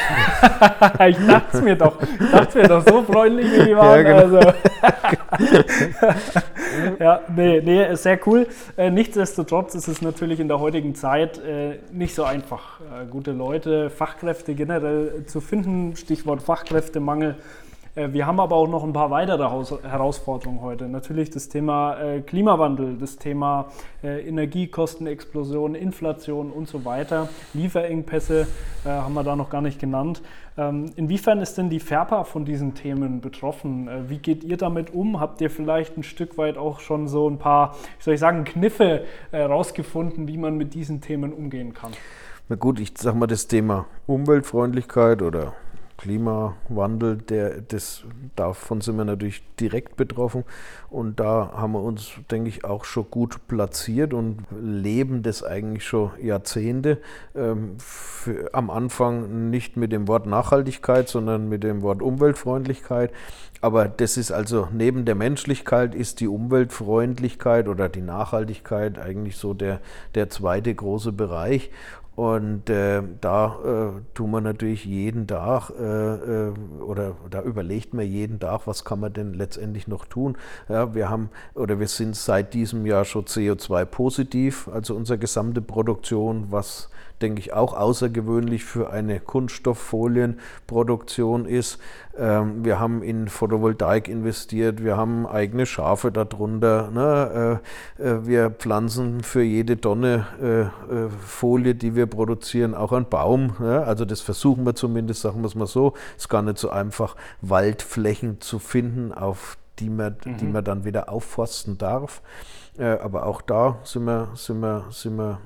ich 1.08 1.28
dachte 1.28 1.58
es 1.58 1.62
mir 1.62 1.76
doch. 1.76 2.02
Ich 2.02 2.32
dachte 2.32 2.58
mir 2.58 2.68
doch, 2.68 2.88
so 2.88 3.04
freundlich 3.04 3.52
wie 3.52 3.66
die 3.66 3.76
waren. 3.78 4.04
Ja, 4.04 4.24
genau. 4.24 4.38
also. 4.40 4.54
ja, 7.00 7.22
nee, 7.36 7.62
nee, 7.62 7.96
sehr 7.96 8.20
cool. 8.26 8.48
Äh, 8.78 8.90
nichtsdestotrotz 8.90 9.76
ist 9.76 9.88
es 9.88 10.02
natürlich 10.02 10.40
in 10.40 10.48
der 10.48 10.60
heutigen 10.60 10.96
Zeit 10.96 11.38
äh, 11.38 11.80
nicht 11.92 12.16
so 12.16 12.24
einfach, 12.24 12.80
äh, 12.80 13.06
gute 13.06 13.32
Leute, 13.32 13.90
Fachkräfte 13.90 14.56
generell 14.56 15.26
zu 15.26 15.42
finden. 15.42 15.96
Stichwort 15.96 16.42
Fachkräftemangel. 16.42 17.36
Äh, 17.96 18.12
wir 18.12 18.26
haben 18.26 18.40
aber 18.40 18.56
auch 18.56 18.68
noch 18.68 18.84
ein 18.84 18.94
paar 18.94 19.12
weitere 19.12 19.44
Herausforderungen 19.44 20.62
heute. 20.62 20.88
Natürlich 20.88 21.30
das 21.30 21.50
Thema 21.50 22.00
äh, 22.00 22.22
Klimawandel, 22.22 22.98
das 22.98 23.18
Thema 23.18 23.68
äh, 24.04 24.28
Energiekostenexplosion, 24.28 25.76
Inflation 25.76 26.52
und 26.52 26.68
so 26.68 26.86
weiter. 26.86 27.30
Lieferengpässe 27.54 28.48
haben 28.86 29.14
wir 29.14 29.24
da 29.24 29.38
noch 29.38 29.50
gar 29.50 29.62
nicht 29.62 29.80
genannt. 29.80 30.22
Ähm, 30.58 30.92
inwiefern 30.98 31.40
ist 31.40 31.58
denn 31.58 31.70
die 31.70 31.80
FERPA 31.80 32.26
von 32.26 32.44
diesen 32.44 32.74
Themen 32.74 33.22
betroffen? 33.22 33.90
Wie 34.10 34.18
geht 34.18 34.44
ihr 34.44 34.58
damit 34.58 34.94
um? 34.94 35.22
Habt 35.22 35.40
ihr 35.40 35.50
vielleicht 35.50 35.98
ein 35.98 36.04
Stück 36.04 36.38
weit 36.38 36.58
auch 36.58 36.82
schon 36.82 37.08
so 37.08 37.30
ein 37.30 37.38
paar, 37.38 37.76
wie 37.98 38.04
soll 38.04 38.14
ich 38.16 38.20
sagen, 38.20 38.44
Kniffe 38.44 39.06
rausgefunden, 39.32 40.28
wie 40.28 40.38
man 40.38 40.58
mit 40.58 40.74
diesen 40.74 41.00
Themen 41.00 41.32
umgehen 41.32 41.74
kann? 41.74 41.94
Na 42.50 42.58
gut, 42.58 42.82
ich 42.82 42.92
sag 42.98 43.16
mal 43.16 43.28
das 43.28 43.48
Thema 43.48 43.86
Umweltfreundlichkeit 44.06 45.22
oder 45.22 45.54
Klimawandel, 46.04 47.16
der, 47.16 47.62
das, 47.62 48.04
davon 48.36 48.82
sind 48.82 48.98
wir 48.98 49.06
natürlich 49.06 49.42
direkt 49.58 49.96
betroffen. 49.96 50.44
Und 50.90 51.22
da 51.22 51.54
haben 51.56 51.72
wir 51.72 51.82
uns, 51.82 52.12
denke 52.30 52.50
ich, 52.50 52.66
auch 52.66 52.84
schon 52.84 53.10
gut 53.10 53.48
platziert 53.48 54.14
und 54.14 54.40
leben 54.52 55.24
das 55.24 55.44
eigentlich 55.44 55.86
schon 55.86 56.12
Jahrzehnte. 56.22 56.98
Ähm, 57.36 57.76
für, 57.78 58.54
am 58.54 58.70
Anfang 58.70 59.50
nicht 59.50 59.78
mit 59.78 59.94
dem 59.94 60.10
Wort 60.10 60.26
Nachhaltigkeit, 60.26 61.08
sondern 61.08 61.48
mit 61.48 61.64
dem 61.64 61.82
Wort 61.82 62.02
Umweltfreundlichkeit. 62.02 63.12
Aber 63.62 63.88
das 63.88 64.18
ist 64.18 64.34
also 64.34 64.68
neben 64.74 65.06
der 65.06 65.16
Menschlichkeit 65.16 65.96
ist 65.96 66.20
die 66.20 66.28
Umweltfreundlichkeit 66.28 67.70
oder 67.70 67.88
die 67.88 68.02
Nachhaltigkeit 68.02 69.00
eigentlich 69.00 69.38
so 69.38 69.54
der, 69.54 69.80
der 70.16 70.30
zweite 70.30 70.76
große 70.76 71.14
Bereich. 71.14 71.72
Und 72.16 72.70
äh, 72.70 73.02
da 73.22 73.58
äh, 73.66 74.02
tun 74.14 74.32
wir 74.32 74.42
natürlich 74.42 74.86
jeden 74.86 75.26
Tag 75.26 75.72
äh, 75.72 76.48
äh, 76.48 76.54
oder 76.80 77.16
da 77.32 77.42
überlegt 77.42 77.96
man 77.96 78.06
jeden 78.06 78.40
Tag, 78.40 78.68
was 78.68 78.86
kann 78.86 79.00
man 79.00 79.14
denn 79.14 79.34
letztendlich 79.34 79.88
noch 79.88 80.06
tun. 80.06 80.38
Ja, 80.70 80.94
wir 80.94 81.10
haben 81.10 81.30
oder 81.56 81.80
wir 81.80 81.88
sind 81.88 82.16
seit 82.16 82.54
diesem 82.54 82.86
Jahr 82.86 83.06
schon 83.06 83.26
CO2 83.26 83.86
positiv, 83.86 84.68
also 84.68 84.96
unsere 84.96 85.18
gesamte 85.18 85.62
Produktion, 85.62 86.48
was 86.52 86.90
denke 87.24 87.40
ich, 87.40 87.54
auch 87.54 87.74
außergewöhnlich 87.74 88.66
für 88.66 88.92
eine 88.92 89.20
Kunststofffolienproduktion 89.20 91.46
ist. 91.46 91.80
Ähm, 92.16 92.64
wir 92.64 92.80
haben 92.80 93.02
in 93.02 93.28
Photovoltaik 93.28 94.08
investiert, 94.08 94.84
wir 94.84 94.98
haben 94.98 95.26
eigene 95.26 95.66
Schafe 95.66 96.12
darunter. 96.12 96.92
Ne? 96.92 97.60
Äh, 97.98 98.04
äh, 98.04 98.28
wir 98.28 98.52
pflanzen 98.52 99.24
für 99.24 99.42
jede 99.42 99.82
Tonne 99.82 100.28
äh, 100.42 100.66
Folie, 101.26 101.74
die 101.74 101.96
wir 101.96 102.06
produzieren, 102.06 102.76
auch 102.76 102.92
einen 102.92 103.10
Baum. 103.10 103.56
Also 103.60 104.06
das 104.06 104.22
versuchen 104.22 104.64
wir 104.66 104.76
zumindest, 104.76 105.22
sagen 105.22 105.42
wir 105.42 105.48
es 105.48 105.56
mal 105.56 105.66
so. 105.66 105.94
Es 106.18 106.24
ist 106.24 106.30
gar 106.30 106.42
nicht 106.42 106.58
so 106.58 106.70
einfach, 106.70 107.16
Waldflächen 107.42 108.42
zu 108.42 108.60
finden, 108.60 109.14
auf 109.14 109.58
die 109.80 109.90
man, 109.90 110.18
mhm. 110.26 110.38
die 110.38 110.46
man 110.46 110.64
dann 110.64 110.86
wieder 110.86 111.10
aufforsten 111.10 111.78
darf. 111.78 112.22
aber 112.78 113.26
auch 113.26 113.42
da 113.42 113.80
sind 113.84 114.06
wir, 114.06 114.30
sind 114.36 114.60
wir, 114.60 114.86
sind 114.92 115.18
wir 115.18 115.40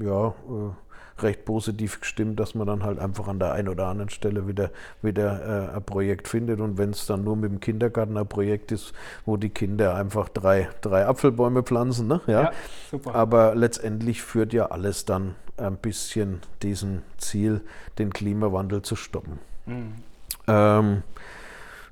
ja, 0.00 0.28
äh, 0.28 1.22
recht 1.22 1.44
positiv 1.44 2.00
gestimmt, 2.00 2.40
dass 2.40 2.54
man 2.54 2.66
dann 2.66 2.82
halt 2.82 2.98
einfach 2.98 3.28
an 3.28 3.38
der 3.38 3.52
einen 3.52 3.68
oder 3.68 3.86
anderen 3.86 4.10
Stelle 4.10 4.46
wieder, 4.46 4.70
wieder 5.02 5.70
äh, 5.72 5.76
ein 5.76 5.82
Projekt 5.82 6.28
findet. 6.28 6.60
Und 6.60 6.78
wenn 6.78 6.90
es 6.90 7.06
dann 7.06 7.24
nur 7.24 7.36
mit 7.36 7.50
dem 7.50 7.60
Kindergarten 7.60 8.16
ein 8.16 8.26
Projekt 8.26 8.72
ist, 8.72 8.92
wo 9.26 9.36
die 9.36 9.50
Kinder 9.50 9.94
einfach 9.94 10.28
drei, 10.28 10.68
drei 10.80 11.06
Apfelbäume 11.06 11.62
pflanzen, 11.62 12.08
ne? 12.08 12.20
ja, 12.26 12.42
ja 12.42 12.52
super. 12.90 13.14
aber 13.14 13.54
letztendlich 13.54 14.22
führt 14.22 14.52
ja 14.52 14.66
alles 14.66 15.04
dann 15.04 15.34
ein 15.56 15.76
bisschen 15.76 16.40
diesem 16.62 17.02
Ziel, 17.18 17.60
den 17.98 18.12
Klimawandel 18.12 18.82
zu 18.82 18.96
stoppen. 18.96 19.38
Mhm. 19.66 19.94
Ähm, 20.46 21.02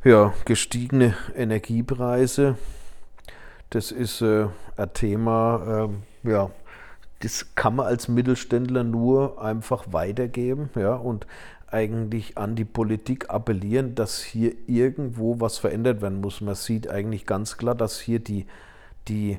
ja, 0.04 0.32
gestiegene 0.44 1.14
Energiepreise, 1.36 2.56
das 3.70 3.92
ist 3.92 4.22
äh, 4.22 4.46
ein 4.76 4.92
Thema, 4.94 5.88
äh, 6.24 6.30
ja, 6.30 6.50
das 7.20 7.54
kann 7.54 7.76
man 7.76 7.86
als 7.86 8.08
Mittelständler 8.08 8.84
nur 8.84 9.42
einfach 9.42 9.92
weitergeben 9.92 10.70
ja, 10.76 10.94
und 10.94 11.26
eigentlich 11.66 12.38
an 12.38 12.54
die 12.56 12.64
Politik 12.64 13.28
appellieren, 13.28 13.94
dass 13.94 14.22
hier 14.22 14.54
irgendwo 14.66 15.40
was 15.40 15.58
verändert 15.58 16.00
werden 16.00 16.20
muss. 16.20 16.40
Man 16.40 16.54
sieht 16.54 16.88
eigentlich 16.88 17.26
ganz 17.26 17.56
klar, 17.56 17.74
dass 17.74 18.00
hier 18.00 18.20
die, 18.20 18.46
die, 19.08 19.38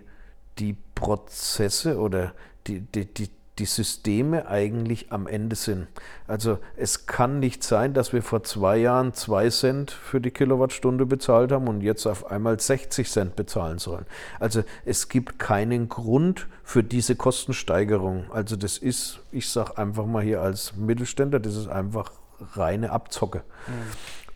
die 0.59 0.75
Prozesse 0.93 1.99
oder 1.99 2.33
die, 2.67 2.81
die, 2.81 3.05
die, 3.05 3.29
die 3.59 3.65
Systeme 3.65 4.47
eigentlich 4.47 5.11
am 5.11 5.27
Ende 5.27 5.55
sind. 5.55 5.87
Also 6.27 6.59
es 6.77 7.05
kann 7.05 7.39
nicht 7.39 7.63
sein, 7.63 7.93
dass 7.93 8.13
wir 8.13 8.23
vor 8.23 8.43
zwei 8.43 8.77
Jahren 8.77 9.13
zwei 9.13 9.49
Cent 9.49 9.91
für 9.91 10.21
die 10.21 10.31
Kilowattstunde 10.31 11.05
bezahlt 11.05 11.51
haben 11.51 11.67
und 11.67 11.81
jetzt 11.81 12.07
auf 12.07 12.31
einmal 12.31 12.59
60 12.59 13.09
Cent 13.09 13.35
bezahlen 13.35 13.77
sollen. 13.77 14.05
Also 14.39 14.63
es 14.85 15.09
gibt 15.09 15.37
keinen 15.39 15.89
Grund 15.89 16.47
für 16.63 16.83
diese 16.83 17.15
Kostensteigerung. 17.15 18.31
Also 18.31 18.55
das 18.55 18.77
ist, 18.77 19.19
ich 19.31 19.49
sage 19.49 19.77
einfach 19.77 20.05
mal 20.05 20.23
hier 20.23 20.41
als 20.41 20.75
Mittelständler, 20.75 21.39
das 21.39 21.55
ist 21.55 21.67
einfach 21.67 22.11
reine 22.55 22.91
Abzocke. 22.91 23.43
Mhm. 23.67 23.71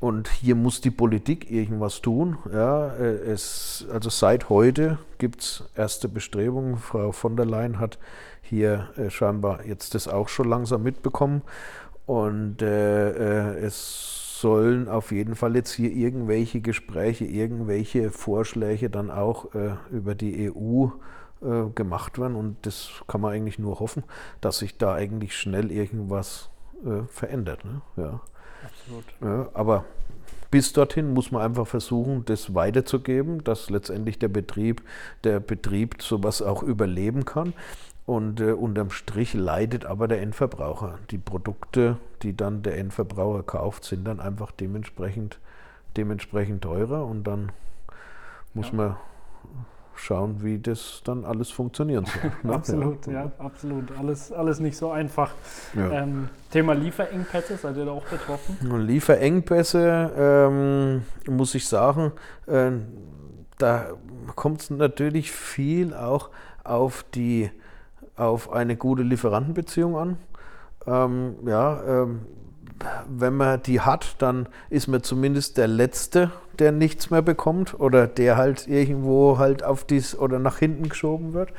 Und 0.03 0.27
hier 0.27 0.55
muss 0.55 0.81
die 0.81 0.91
Politik 0.91 1.49
irgendwas 1.49 2.01
tun. 2.01 2.37
Ja, 2.51 2.89
äh, 2.89 3.31
es, 3.31 3.87
also 3.89 4.09
seit 4.09 4.49
heute 4.49 4.97
gibt 5.17 5.39
es 5.39 5.63
erste 5.77 6.09
Bestrebungen. 6.09 6.75
Frau 6.75 7.13
von 7.13 7.37
der 7.37 7.45
Leyen 7.45 7.79
hat 7.79 7.99
hier 8.41 8.89
äh, 8.97 9.09
scheinbar 9.09 9.65
jetzt 9.65 9.95
das 9.95 10.09
auch 10.09 10.27
schon 10.27 10.49
langsam 10.49 10.83
mitbekommen. 10.83 11.41
Und 12.05 12.61
äh, 12.61 13.11
äh, 13.11 13.59
es 13.59 14.41
sollen 14.41 14.89
auf 14.89 15.13
jeden 15.13 15.35
Fall 15.35 15.55
jetzt 15.55 15.71
hier 15.71 15.93
irgendwelche 15.93 16.59
Gespräche, 16.59 17.23
irgendwelche 17.23 18.11
Vorschläge 18.11 18.89
dann 18.89 19.09
auch 19.09 19.45
über 19.89 20.15
die 20.15 20.51
EU 20.51 20.87
gemacht 21.73 22.19
werden. 22.19 22.35
Und 22.35 22.57
das 22.63 22.89
kann 23.07 23.21
man 23.21 23.31
eigentlich 23.31 23.57
nur 23.57 23.79
hoffen, 23.79 24.03
dass 24.41 24.57
sich 24.57 24.77
da 24.77 24.95
eigentlich 24.95 25.37
schnell 25.37 25.71
irgendwas 25.71 26.49
verändert. 27.07 27.63
Ne? 27.63 27.81
Ja. 27.95 28.19
Absolut. 28.63 29.06
Ja, 29.21 29.49
aber 29.54 29.86
bis 30.52 30.71
dorthin 30.71 31.13
muss 31.13 31.32
man 31.32 31.41
einfach 31.41 31.65
versuchen, 31.65 32.26
das 32.26 32.54
weiterzugeben, 32.54 33.43
dass 33.43 33.69
letztendlich 33.69 34.19
der 34.19 34.28
Betrieb, 34.28 34.84
der 35.23 35.39
Betrieb 35.39 36.02
sowas 36.02 36.41
auch 36.41 36.62
überleben 36.62 37.26
kann. 37.26 37.54
Und 38.06 38.41
äh, 38.41 38.52
unterm 38.52 38.91
Strich 38.91 39.34
leidet 39.34 39.86
aber 39.86 40.08
der 40.08 40.21
Endverbraucher. 40.21 40.99
Die 41.10 41.17
Produkte, 41.17 41.97
die 42.21 42.36
dann 42.36 42.62
der 42.62 42.78
Endverbraucher 42.78 43.43
kauft, 43.43 43.86
sind 43.86 44.06
dann 44.06 44.19
einfach 44.19 44.52
dementsprechend, 44.52 45.39
dementsprechend 45.95 46.62
teurer 46.63 47.06
und 47.06 47.23
dann 47.23 47.52
muss 48.54 48.67
ja. 48.67 48.73
man 48.73 48.97
schauen, 49.95 50.43
wie 50.43 50.60
das 50.60 51.01
dann 51.03 51.25
alles 51.25 51.51
funktionieren 51.51 52.06
soll. 52.06 52.32
Ne? 52.43 52.53
absolut, 52.53 53.08
ja. 53.08 53.13
ja. 53.13 53.32
absolut. 53.38 53.97
Alles, 53.97 54.32
alles 54.32 54.60
nicht 54.60 54.77
so 54.77 54.91
einfach. 54.91 55.32
Ja. 55.75 55.91
Ähm, 55.91 56.29
Thema 56.51 56.73
Lieferengpässe, 56.73 57.58
seid 57.58 57.77
ihr 57.77 57.86
da 57.86 57.91
auch 57.91 58.06
betroffen? 58.06 58.58
Lieferengpässe, 58.86 60.12
ähm, 60.17 61.03
muss 61.27 61.56
ich 61.56 61.67
sagen, 61.67 62.12
äh, 62.47 62.71
da 63.58 63.88
kommt 64.36 64.62
es 64.62 64.69
natürlich 64.69 65.32
viel 65.32 65.93
auch 65.93 66.29
auf 66.63 67.06
die 67.13 67.49
auf 68.15 68.51
eine 68.51 68.75
gute 68.75 69.03
Lieferantenbeziehung 69.03 69.97
an. 69.97 70.17
Ähm, 70.86 71.36
ja, 71.45 71.82
ähm, 71.84 72.25
wenn 73.08 73.36
man 73.36 73.62
die 73.63 73.82
hat, 73.82 74.15
dann 74.19 74.47
ist 74.69 74.88
man 74.88 75.03
zumindest 75.03 75.58
der 75.58 75.67
Letzte, 75.67 76.32
der 76.59 76.71
nichts 76.71 77.09
mehr 77.09 77.21
bekommt 77.21 77.79
oder 77.79 78.07
der 78.07 78.37
halt 78.37 78.67
irgendwo 78.67 79.37
halt 79.37 79.63
auf 79.63 79.83
dies 79.85 80.17
oder 80.17 80.39
nach 80.39 80.59
hinten 80.59 80.89
geschoben 80.89 81.33
wird. 81.33 81.49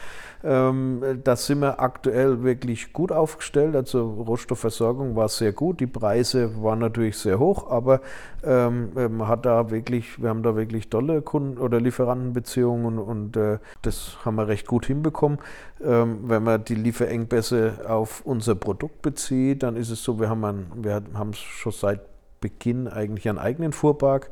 Ähm, 0.45 1.03
da 1.25 1.37
sind 1.37 1.61
wir 1.61 1.81
aktuell 1.81 2.43
wirklich 2.43 2.93
gut 2.93 3.11
aufgestellt. 3.11 3.75
Also 3.75 4.11
Rohstoffversorgung 4.27 5.17
war 5.17 5.29
sehr 5.29 5.53
gut. 5.53 5.81
Die 5.81 5.87
Preise 5.87 6.63
waren 6.63 6.81
natürlich 6.81 7.17
sehr 7.17 7.39
hoch, 7.39 7.71
aber 7.71 8.03
ähm, 8.45 8.91
man 8.95 9.27
hat 9.27 9.47
da 9.47 9.71
wirklich, 9.71 10.21
wir 10.21 10.29
haben 10.29 10.43
da 10.43 10.55
wirklich 10.55 10.91
tolle 10.91 11.23
Kunden- 11.23 11.59
oder 11.59 11.81
Lieferantenbeziehungen 11.81 12.99
und 12.99 13.37
äh, 13.37 13.59
das 13.83 14.19
haben 14.25 14.37
wir 14.37 14.47
recht 14.49 14.67
gut 14.67 14.85
hinbekommen. 14.87 15.39
Ähm, 15.83 16.19
wenn 16.25 16.43
man 16.43 16.63
die 16.65 16.75
Lieferengpässe 16.75 17.87
auf 17.89 18.21
unser 18.27 18.55
Produkt 18.55 19.01
bezieht, 19.01 19.63
dann 19.63 19.77
ist 19.77 19.91
es 19.91 20.05
so, 20.05 20.21
wir 20.21 20.29
haben, 20.29 20.67
haben 21.15 21.33
schon 21.33 21.73
seit 21.73 22.01
Beginn 22.45 22.89
eigentlich 22.89 23.27
einen 23.27 23.39
eigenen 23.39 23.73
Fuhrpark 23.73 24.31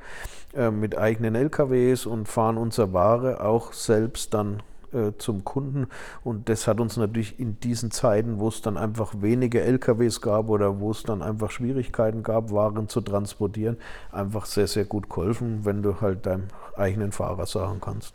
äh, 0.55 0.71
mit 0.71 0.99
eigenen 0.99 1.35
LKWs 1.35 2.05
und 2.05 2.29
fahren 2.29 2.59
unsere 2.59 2.93
Ware 2.93 3.43
auch 3.43 3.73
selbst 3.73 4.35
dann 4.35 4.63
äh, 4.93 5.13
zum 5.17 5.45
Kunden. 5.45 5.87
Und 6.23 6.51
das 6.51 6.69
hat 6.69 6.79
uns 6.79 6.99
natürlich 6.99 7.41
in 7.41 7.59
diesen 7.61 7.91
Zeiten, 7.91 8.39
wo 8.39 8.49
es 8.49 8.61
dann 8.61 8.77
einfach 8.77 9.15
wenige 9.23 9.63
LKWs 9.63 10.21
gab 10.21 10.51
oder 10.51 10.81
wo 10.81 10.91
es 10.91 11.03
dann 11.05 11.23
einfach 11.23 11.51
Schwierigkeiten 11.51 12.23
gab, 12.23 12.53
Waren 12.53 12.91
zu 12.91 13.01
transportieren, 13.01 13.79
einfach 14.11 14.45
sehr, 14.45 14.67
sehr 14.67 14.85
gut 14.85 15.09
geholfen, 15.09 15.65
wenn 15.65 15.83
du 15.83 16.03
halt 16.03 16.27
deinem 16.27 16.49
eigenen 16.77 17.13
Fahrer 17.13 17.47
sagen 17.47 17.81
kannst, 17.81 18.15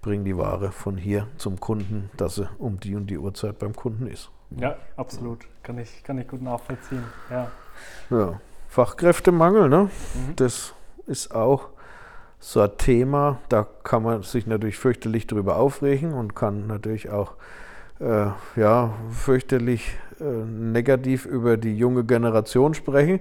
bring 0.00 0.24
die 0.24 0.38
Ware 0.38 0.72
von 0.72 0.96
hier 0.96 1.26
zum 1.36 1.60
Kunden, 1.60 2.08
dass 2.16 2.36
sie 2.36 2.48
um 2.58 2.80
die 2.80 2.94
und 2.94 3.08
die 3.08 3.18
Uhrzeit 3.18 3.58
beim 3.58 3.76
Kunden 3.76 4.06
ist. 4.06 4.30
Ja, 4.56 4.76
absolut. 4.96 5.40
Kann 5.62 5.78
ich, 5.78 6.02
kann 6.04 6.18
ich 6.18 6.28
gut 6.28 6.40
nachvollziehen. 6.42 7.04
Ja. 7.30 7.50
ja. 8.10 8.40
Fachkräftemangel, 8.74 9.68
ne? 9.68 9.84
Mhm. 9.84 10.34
Das 10.34 10.74
ist 11.06 11.32
auch 11.32 11.68
so 12.40 12.60
ein 12.60 12.76
Thema. 12.76 13.38
Da 13.48 13.68
kann 13.84 14.02
man 14.02 14.24
sich 14.24 14.48
natürlich 14.48 14.78
fürchterlich 14.78 15.28
darüber 15.28 15.58
aufregen 15.58 16.12
und 16.12 16.34
kann 16.34 16.66
natürlich 16.66 17.08
auch 17.08 17.34
äh, 18.00 18.26
ja, 18.56 18.92
fürchterlich 19.12 19.96
äh, 20.18 20.24
negativ 20.24 21.24
über 21.24 21.56
die 21.56 21.78
junge 21.78 22.02
Generation 22.02 22.74
sprechen. 22.74 23.20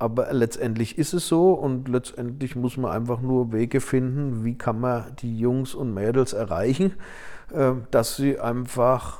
Aber 0.00 0.32
letztendlich 0.32 0.98
ist 0.98 1.12
es 1.12 1.28
so 1.28 1.52
und 1.52 1.86
letztendlich 1.86 2.56
muss 2.56 2.76
man 2.76 2.90
einfach 2.90 3.20
nur 3.20 3.52
Wege 3.52 3.80
finden, 3.80 4.44
wie 4.44 4.58
kann 4.58 4.80
man 4.80 5.14
die 5.20 5.38
Jungs 5.38 5.72
und 5.72 5.94
Mädels 5.94 6.32
erreichen, 6.32 6.94
äh, 7.54 7.74
dass 7.92 8.16
sie 8.16 8.40
einfach 8.40 9.18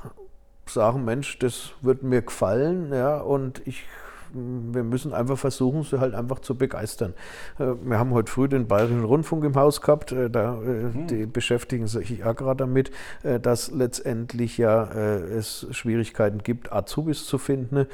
sagen, 0.66 1.04
Mensch, 1.04 1.38
das 1.38 1.74
wird 1.80 2.02
mir 2.02 2.22
gefallen, 2.22 2.92
ja, 2.92 3.18
und 3.18 3.62
ich 3.66 3.84
wir 4.32 4.82
müssen 4.82 5.12
einfach 5.12 5.38
versuchen, 5.38 5.82
sie 5.82 6.00
halt 6.00 6.14
einfach 6.14 6.40
zu 6.40 6.56
begeistern. 6.56 7.14
Äh, 7.58 7.72
wir 7.82 7.98
haben 7.98 8.10
heute 8.12 8.30
früh 8.30 8.48
den 8.48 8.66
Bayerischen 8.66 9.04
Rundfunk 9.04 9.44
im 9.44 9.54
Haus 9.54 9.80
gehabt, 9.80 10.12
äh, 10.12 10.30
da 10.30 10.52
mhm. 10.52 11.06
die 11.06 11.26
beschäftigen 11.26 11.86
sich 11.86 12.10
ja 12.18 12.32
gerade 12.32 12.58
damit, 12.64 12.90
dass 13.22 13.70
letztendlich 13.70 14.58
ja 14.58 14.84
es 14.84 15.66
Schwierigkeiten 15.70 16.42
gibt, 16.42 16.72
Azubis 16.72 17.26
zu 17.26 17.38
finden. 17.38 17.86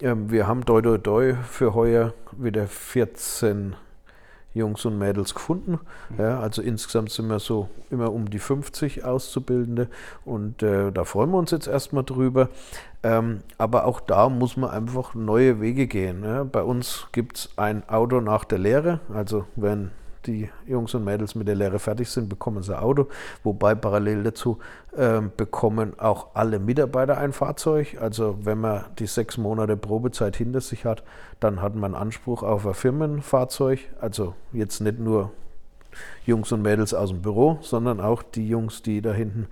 Ähm, 0.00 0.30
wir 0.30 0.46
haben 0.46 0.64
doi 0.64 0.82
doi 0.82 0.98
doi 0.98 1.34
für 1.48 1.74
heuer 1.74 2.14
wieder 2.36 2.66
14 2.66 3.76
Jungs 4.54 4.84
und 4.84 4.98
Mädels 4.98 5.34
gefunden. 5.34 5.78
Mhm. 6.10 6.18
Ja, 6.18 6.40
also 6.40 6.62
insgesamt 6.62 7.10
sind 7.10 7.28
wir 7.28 7.38
so 7.38 7.68
immer 7.90 8.12
um 8.12 8.30
die 8.30 8.38
50 8.38 9.04
Auszubildende 9.04 9.88
und 10.24 10.62
äh, 10.62 10.92
da 10.92 11.04
freuen 11.04 11.30
wir 11.30 11.38
uns 11.38 11.50
jetzt 11.50 11.66
erstmal 11.66 12.04
drüber. 12.04 12.48
Ähm, 13.02 13.40
aber 13.58 13.84
auch 13.86 14.00
da 14.00 14.28
muss 14.28 14.56
man 14.56 14.70
einfach 14.70 15.14
neue 15.14 15.60
Wege 15.60 15.86
gehen. 15.86 16.22
Ja. 16.24 16.44
Bei 16.44 16.62
uns 16.62 17.08
gibt 17.12 17.36
es 17.38 17.50
ein 17.56 17.88
Auto 17.88 18.20
nach 18.20 18.44
der 18.44 18.58
Lehre, 18.58 19.00
also 19.12 19.46
wenn 19.56 19.90
die 20.26 20.48
Jungs 20.66 20.94
und 20.94 21.04
Mädels 21.04 21.34
mit 21.34 21.48
der 21.48 21.54
Lehre 21.54 21.78
fertig 21.78 22.08
sind, 22.08 22.28
bekommen 22.28 22.62
sie 22.62 22.76
ein 22.76 22.82
Auto. 22.82 23.08
Wobei 23.42 23.74
parallel 23.74 24.22
dazu 24.22 24.58
äh, 24.96 25.20
bekommen 25.36 25.98
auch 25.98 26.28
alle 26.34 26.58
Mitarbeiter 26.58 27.18
ein 27.18 27.32
Fahrzeug. 27.32 27.98
Also 28.00 28.38
wenn 28.42 28.60
man 28.60 28.84
die 28.98 29.06
sechs 29.06 29.38
Monate 29.38 29.76
Probezeit 29.76 30.36
hinter 30.36 30.60
sich 30.60 30.84
hat, 30.84 31.02
dann 31.40 31.60
hat 31.60 31.74
man 31.74 31.94
Anspruch 31.94 32.42
auf 32.42 32.66
ein 32.66 32.74
Firmenfahrzeug. 32.74 33.80
Also 34.00 34.34
jetzt 34.52 34.80
nicht 34.80 34.98
nur 34.98 35.30
Jungs 36.24 36.52
und 36.52 36.62
Mädels 36.62 36.94
aus 36.94 37.10
dem 37.10 37.22
Büro, 37.22 37.58
sondern 37.60 38.00
auch 38.00 38.22
die 38.22 38.48
Jungs, 38.48 38.82
die 38.82 39.02
da 39.02 39.12
hinten 39.12 39.48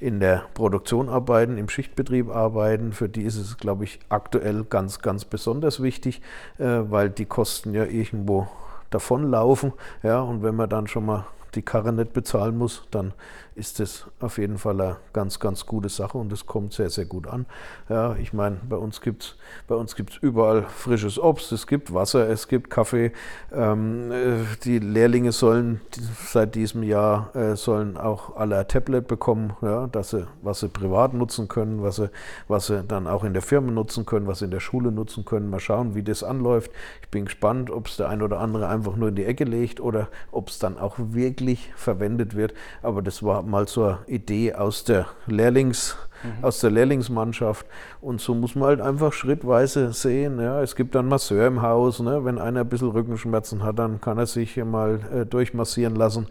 in 0.00 0.20
der 0.20 0.44
Produktion 0.54 1.08
arbeiten, 1.08 1.58
im 1.58 1.68
Schichtbetrieb 1.68 2.30
arbeiten. 2.30 2.92
Für 2.92 3.08
die 3.08 3.22
ist 3.22 3.36
es, 3.36 3.58
glaube 3.58 3.84
ich, 3.84 4.00
aktuell 4.08 4.64
ganz, 4.64 5.00
ganz 5.00 5.24
besonders 5.24 5.82
wichtig, 5.82 6.20
äh, 6.58 6.64
weil 6.64 7.10
die 7.10 7.26
Kosten 7.26 7.74
ja 7.74 7.84
irgendwo 7.84 8.48
davonlaufen. 8.94 9.72
Ja, 10.02 10.20
und 10.20 10.42
wenn 10.42 10.56
man 10.56 10.68
dann 10.68 10.86
schon 10.86 11.06
mal 11.06 11.26
die 11.54 11.62
Karre 11.62 11.92
nicht 11.92 12.12
bezahlen 12.12 12.56
muss, 12.56 12.86
dann 12.90 13.12
ist 13.56 13.78
das 13.78 14.06
auf 14.20 14.38
jeden 14.38 14.58
Fall 14.58 14.80
eine 14.80 14.96
ganz, 15.12 15.38
ganz 15.38 15.66
gute 15.66 15.88
Sache 15.88 16.18
und 16.18 16.32
es 16.32 16.46
kommt 16.46 16.72
sehr, 16.72 16.90
sehr 16.90 17.04
gut 17.04 17.26
an. 17.26 17.46
Ja, 17.88 18.16
ich 18.16 18.32
meine, 18.32 18.56
bei 18.68 18.76
uns 18.76 19.00
gibt 19.00 19.36
es 19.68 20.16
überall 20.20 20.62
frisches 20.62 21.18
Obst, 21.18 21.52
es 21.52 21.66
gibt 21.66 21.94
Wasser, 21.94 22.28
es 22.28 22.48
gibt 22.48 22.70
Kaffee. 22.70 23.12
Ähm, 23.52 24.10
äh, 24.10 24.38
die 24.64 24.78
Lehrlinge 24.80 25.32
sollen 25.32 25.80
seit 26.26 26.54
diesem 26.54 26.82
Jahr 26.82 27.34
äh, 27.36 27.54
sollen 27.54 27.96
auch 27.96 28.36
alle 28.36 28.58
ein 28.58 28.68
Tablet 28.68 29.06
bekommen, 29.06 29.52
ja, 29.62 29.86
dass 29.86 30.10
sie, 30.10 30.26
was 30.42 30.60
sie 30.60 30.68
privat 30.68 31.14
nutzen 31.14 31.46
können, 31.46 31.82
was 31.82 31.96
sie, 31.96 32.10
was 32.48 32.66
sie 32.66 32.82
dann 32.82 33.06
auch 33.06 33.22
in 33.22 33.34
der 33.34 33.42
Firma 33.42 33.70
nutzen 33.70 34.04
können, 34.04 34.26
was 34.26 34.40
sie 34.40 34.46
in 34.46 34.50
der 34.50 34.60
Schule 34.60 34.90
nutzen 34.90 35.24
können. 35.24 35.48
Mal 35.48 35.60
schauen, 35.60 35.94
wie 35.94 36.02
das 36.02 36.24
anläuft. 36.24 36.72
Ich 37.02 37.08
bin 37.08 37.26
gespannt, 37.26 37.70
ob 37.70 37.86
es 37.86 37.96
der 37.96 38.08
ein 38.08 38.22
oder 38.22 38.40
andere 38.40 38.68
einfach 38.68 38.96
nur 38.96 39.10
in 39.10 39.14
die 39.14 39.24
Ecke 39.24 39.44
legt 39.44 39.80
oder 39.80 40.08
ob 40.32 40.48
es 40.48 40.58
dann 40.58 40.76
auch 40.78 40.96
wirklich 40.98 41.72
verwendet 41.76 42.34
wird. 42.34 42.54
Aber 42.82 43.00
das 43.00 43.22
war 43.22 43.43
mal 43.46 43.68
so 43.68 43.84
eine 43.84 43.98
Idee 44.06 44.54
aus 44.54 44.84
der 44.84 45.06
Lehrlings- 45.26 45.96
mhm. 46.24 46.44
aus 46.44 46.60
der 46.60 46.70
Lehrlingsmannschaft. 46.70 47.66
Und 48.00 48.20
so 48.20 48.34
muss 48.34 48.54
man 48.54 48.68
halt 48.68 48.80
einfach 48.80 49.12
schrittweise 49.12 49.92
sehen. 49.92 50.40
Ja. 50.40 50.62
Es 50.62 50.74
gibt 50.74 50.96
einen 50.96 51.08
Masseur 51.08 51.46
im 51.46 51.62
Haus. 51.62 52.00
Ne. 52.00 52.24
Wenn 52.24 52.38
einer 52.38 52.60
ein 52.60 52.68
bisschen 52.68 52.90
Rückenschmerzen 52.90 53.62
hat, 53.62 53.78
dann 53.78 54.00
kann 54.00 54.18
er 54.18 54.26
sich 54.26 54.56
mal 54.56 55.00
äh, 55.12 55.26
durchmassieren 55.26 55.94
lassen. 55.94 56.26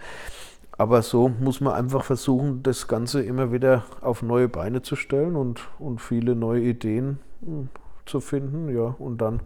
Aber 0.75 1.03
so 1.03 1.29
muss 1.29 1.61
man 1.61 1.73
einfach 1.73 2.03
versuchen, 2.03 2.63
das 2.63 2.87
Ganze 2.87 3.21
immer 3.21 3.51
wieder 3.51 3.83
auf 4.01 4.23
neue 4.23 4.49
Beine 4.49 4.81
zu 4.81 4.95
stellen 4.95 5.35
und, 5.35 5.61
und 5.77 6.01
viele 6.01 6.35
neue 6.35 6.61
Ideen 6.61 7.19
mh, 7.41 7.47
hm, 7.47 7.69
zu 8.05 8.19
finden. 8.19 8.75
Ja, 8.75 8.95
und 8.97 9.19
dann 9.19 9.41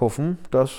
hoffen, 0.00 0.38
dass 0.50 0.72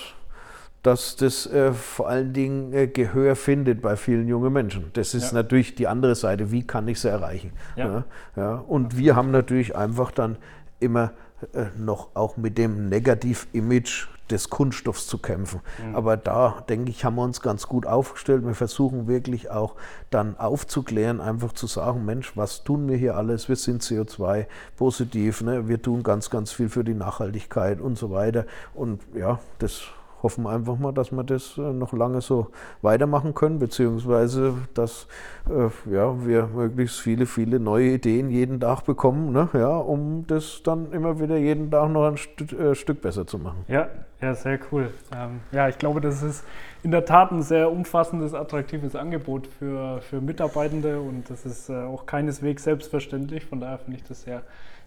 dass 0.86 1.16
das 1.16 1.48
äh, 1.48 1.74
vor 1.74 2.08
allen 2.10 2.32
Dingen 2.34 2.72
äh, 2.72 2.86
Gehör 2.86 3.36
findet 3.36 3.82
bei 3.82 3.96
vielen 3.96 4.28
jungen 4.28 4.54
Menschen. 4.54 4.92
Das 4.94 5.16
ist 5.16 5.32
ja. 5.32 5.34
natürlich 5.34 5.74
die 5.74 5.88
andere 5.88 6.14
Seite. 6.14 6.52
Wie 6.52 6.66
kann 6.66 6.88
ich 6.88 7.00
sie 7.00 7.10
erreichen? 7.10 7.54
Ja. 7.76 7.86
Ja, 7.86 8.04
ja. 8.36 8.56
Und 8.56 8.96
wir 8.96 9.16
haben 9.16 9.32
natürlich 9.32 9.76
einfach 9.76 10.12
dann 10.12 10.38
immer 10.80 11.12
äh, 11.54 11.66
noch 11.76 12.10
auch 12.14 12.38
mit 12.38 12.60
dem 12.60 12.88
Negativ-Image 12.88 14.10
des 14.30 14.52
Kunststoffs 14.52 15.08
zu 15.08 15.18
kämpfen. 15.18 15.62
Mhm. 15.84 15.96
Aber 15.96 16.18
da, 16.18 16.64
denke 16.70 16.92
ich, 16.92 17.04
haben 17.04 17.16
wir 17.16 17.24
uns 17.24 17.42
ganz 17.42 17.66
gut 17.68 17.88
aufgestellt. 17.88 18.46
Wir 18.46 18.54
versuchen 18.54 19.08
wirklich 19.08 19.50
auch 19.50 19.76
dann 20.12 20.38
aufzuklären, 20.38 21.20
einfach 21.20 21.54
zu 21.54 21.66
sagen, 21.66 22.06
Mensch, 22.06 22.38
was 22.38 22.64
tun 22.64 22.88
wir 22.88 22.98
hier 22.98 23.18
alles? 23.18 23.50
Wir 23.50 23.56
sind 23.56 23.82
CO2-positiv, 23.82 25.42
ne? 25.42 25.68
wir 25.68 25.82
tun 25.82 26.04
ganz, 26.04 26.30
ganz 26.30 26.52
viel 26.52 26.70
für 26.70 26.84
die 26.84 26.94
Nachhaltigkeit 26.94 27.82
und 27.82 27.98
so 27.98 28.12
weiter. 28.12 28.46
Und 28.76 29.02
ja, 29.16 29.40
das 29.58 29.84
hoffen 30.26 30.48
einfach 30.48 30.80
mal, 30.80 30.92
dass 30.92 31.12
wir 31.12 31.24
das 31.24 31.56
äh, 31.58 31.62
noch 31.62 31.94
lange 31.94 32.20
so 32.20 32.48
weitermachen 32.82 33.36
können, 33.36 33.60
beziehungsweise 33.60 34.56
dass 34.74 35.08
äh, 35.48 35.70
ja, 35.94 36.26
wir 36.26 36.48
möglichst 36.48 37.00
viele, 37.00 37.28
viele 37.28 37.60
neue 37.60 37.92
Ideen 37.92 38.32
jeden 38.32 38.60
Tag 38.60 38.82
bekommen, 38.82 39.32
ne? 39.32 39.48
ja, 39.54 39.78
um 39.78 40.26
das 40.26 40.62
dann 40.64 40.92
immer 40.92 41.20
wieder 41.20 41.38
jeden 41.38 41.70
Tag 41.70 41.92
noch 41.92 42.08
ein 42.08 42.18
St 42.18 42.54
äh, 42.54 42.74
Stück 42.74 43.04
besser 43.04 43.28
zu 43.28 43.38
machen. 43.38 43.64
Ja, 43.68 43.88
ja, 44.20 44.34
sehr 44.34 44.58
cool. 44.72 44.90
Ähm, 45.16 45.42
ja, 45.52 45.70
ich 45.70 45.78
glaube, 45.78 46.02
das 46.02 46.24
ist 46.24 46.44
in 46.82 46.90
der 46.90 47.06
Tat 47.06 47.32
ein 47.32 47.44
sehr 47.44 47.72
umfassendes, 47.72 48.34
attraktives 48.34 48.96
Angebot 48.96 49.46
für, 49.46 50.02
für 50.02 50.22
Mitarbeitende 50.22 51.00
und 51.00 51.30
das 51.30 51.46
ist 51.46 51.70
äh, 51.70 51.84
auch 51.84 52.08
keineswegs 52.08 52.64
selbstverständlich. 52.64 53.46
Von 53.46 53.60
daher 53.60 53.78
finde 53.78 53.98
ich 53.98 54.04
das 54.04 54.24
sehr, 54.24 54.42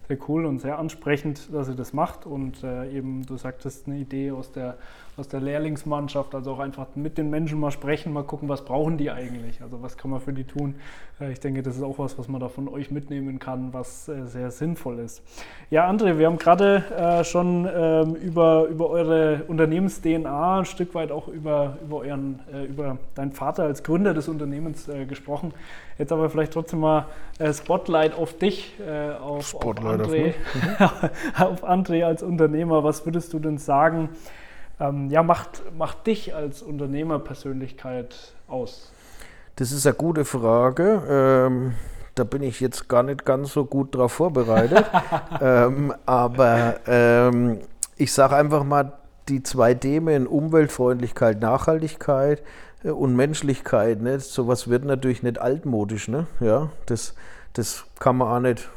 sehr 0.09 0.17
cool 0.27 0.45
und 0.45 0.59
sehr 0.59 0.79
ansprechend, 0.79 1.53
dass 1.53 1.69
ihr 1.69 1.75
das 1.75 1.93
macht. 1.93 2.25
Und 2.25 2.63
äh, 2.63 2.91
eben, 2.91 3.25
du 3.25 3.37
sagtest, 3.37 3.87
eine 3.87 3.97
Idee 3.97 4.31
aus 4.31 4.51
der, 4.51 4.77
aus 5.19 5.27
der 5.27 5.41
Lehrlingsmannschaft, 5.41 6.33
also 6.33 6.53
auch 6.53 6.59
einfach 6.59 6.87
mit 6.95 7.17
den 7.17 7.29
Menschen 7.29 7.59
mal 7.59 7.71
sprechen, 7.71 8.13
mal 8.13 8.23
gucken, 8.23 8.49
was 8.49 8.63
brauchen 8.63 8.97
die 8.97 9.11
eigentlich, 9.11 9.61
also 9.61 9.81
was 9.81 9.97
kann 9.97 10.09
man 10.11 10.21
für 10.21 10.33
die 10.33 10.45
tun. 10.45 10.75
Äh, 11.19 11.33
ich 11.33 11.39
denke, 11.39 11.61
das 11.61 11.75
ist 11.75 11.83
auch 11.83 11.99
was, 11.99 12.17
was 12.17 12.27
man 12.27 12.39
da 12.39 12.49
von 12.49 12.67
euch 12.67 12.89
mitnehmen 12.89 13.39
kann, 13.39 13.73
was 13.73 14.07
äh, 14.07 14.25
sehr 14.25 14.51
sinnvoll 14.51 14.99
ist. 14.99 15.21
Ja, 15.69 15.89
André, 15.89 16.17
wir 16.17 16.27
haben 16.27 16.37
gerade 16.37 16.83
äh, 16.97 17.23
schon 17.23 17.67
ähm, 17.71 18.15
über, 18.15 18.65
über 18.65 18.89
eure 18.89 19.43
Unternehmens-DNA, 19.47 20.59
ein 20.59 20.65
Stück 20.65 20.95
weit 20.95 21.11
auch 21.11 21.27
über, 21.27 21.77
über, 21.83 21.97
euren, 21.97 22.39
über 22.67 22.97
deinen 23.15 23.33
Vater 23.33 23.63
als 23.63 23.83
Gründer 23.83 24.13
des 24.13 24.27
Unternehmens 24.29 24.89
gesprochen. 25.07 25.53
Jetzt 25.97 26.11
aber 26.11 26.29
vielleicht 26.29 26.53
trotzdem 26.53 26.79
mal 26.79 27.07
Spotlight 27.53 28.13
auf 28.15 28.37
dich, 28.37 28.75
auf, 29.21 29.49
Spotlight 29.49 30.01
auf 30.01 30.07
André, 30.07 30.33
auf, 30.79 31.39
auf 31.39 31.67
André 31.67 32.03
als 32.03 32.23
Unternehmer. 32.23 32.83
Was 32.83 33.05
würdest 33.05 33.33
du 33.33 33.39
denn 33.39 33.57
sagen? 33.57 34.09
Ähm, 34.79 35.09
ja, 35.09 35.23
macht, 35.23 35.61
macht 35.77 36.07
dich 36.07 36.33
als 36.33 36.61
Unternehmerpersönlichkeit 36.61 38.33
aus? 38.47 38.91
Das 39.55 39.71
ist 39.71 39.85
eine 39.85 39.95
gute 39.95 40.25
Frage. 40.25 41.01
Ähm, 41.09 41.73
da 42.15 42.23
bin 42.23 42.43
ich 42.43 42.59
jetzt 42.59 42.87
gar 42.87 43.03
nicht 43.03 43.25
ganz 43.25 43.53
so 43.53 43.65
gut 43.65 43.95
darauf 43.95 44.13
vorbereitet. 44.13 44.85
ähm, 45.41 45.93
aber 46.05 46.77
ähm, 46.87 47.59
ich 47.97 48.13
sage 48.13 48.35
einfach 48.35 48.63
mal, 48.63 48.93
die 49.27 49.43
zwei 49.43 49.73
Themen 49.73 50.27
Umweltfreundlichkeit, 50.27 51.39
Nachhaltigkeit 51.39 52.41
äh, 52.83 52.89
und 52.89 53.15
Menschlichkeit, 53.15 54.01
ne? 54.01 54.19
sowas 54.19 54.69
wird 54.69 54.85
natürlich 54.85 55.23
nicht 55.23 55.39
altmodisch. 55.39 56.07
Ne? 56.07 56.27
Ja, 56.39 56.69
das, 56.85 57.15
das 57.53 57.85
kann 57.99 58.17
man 58.17 58.27
auch 58.27 58.39
nicht 58.39 58.69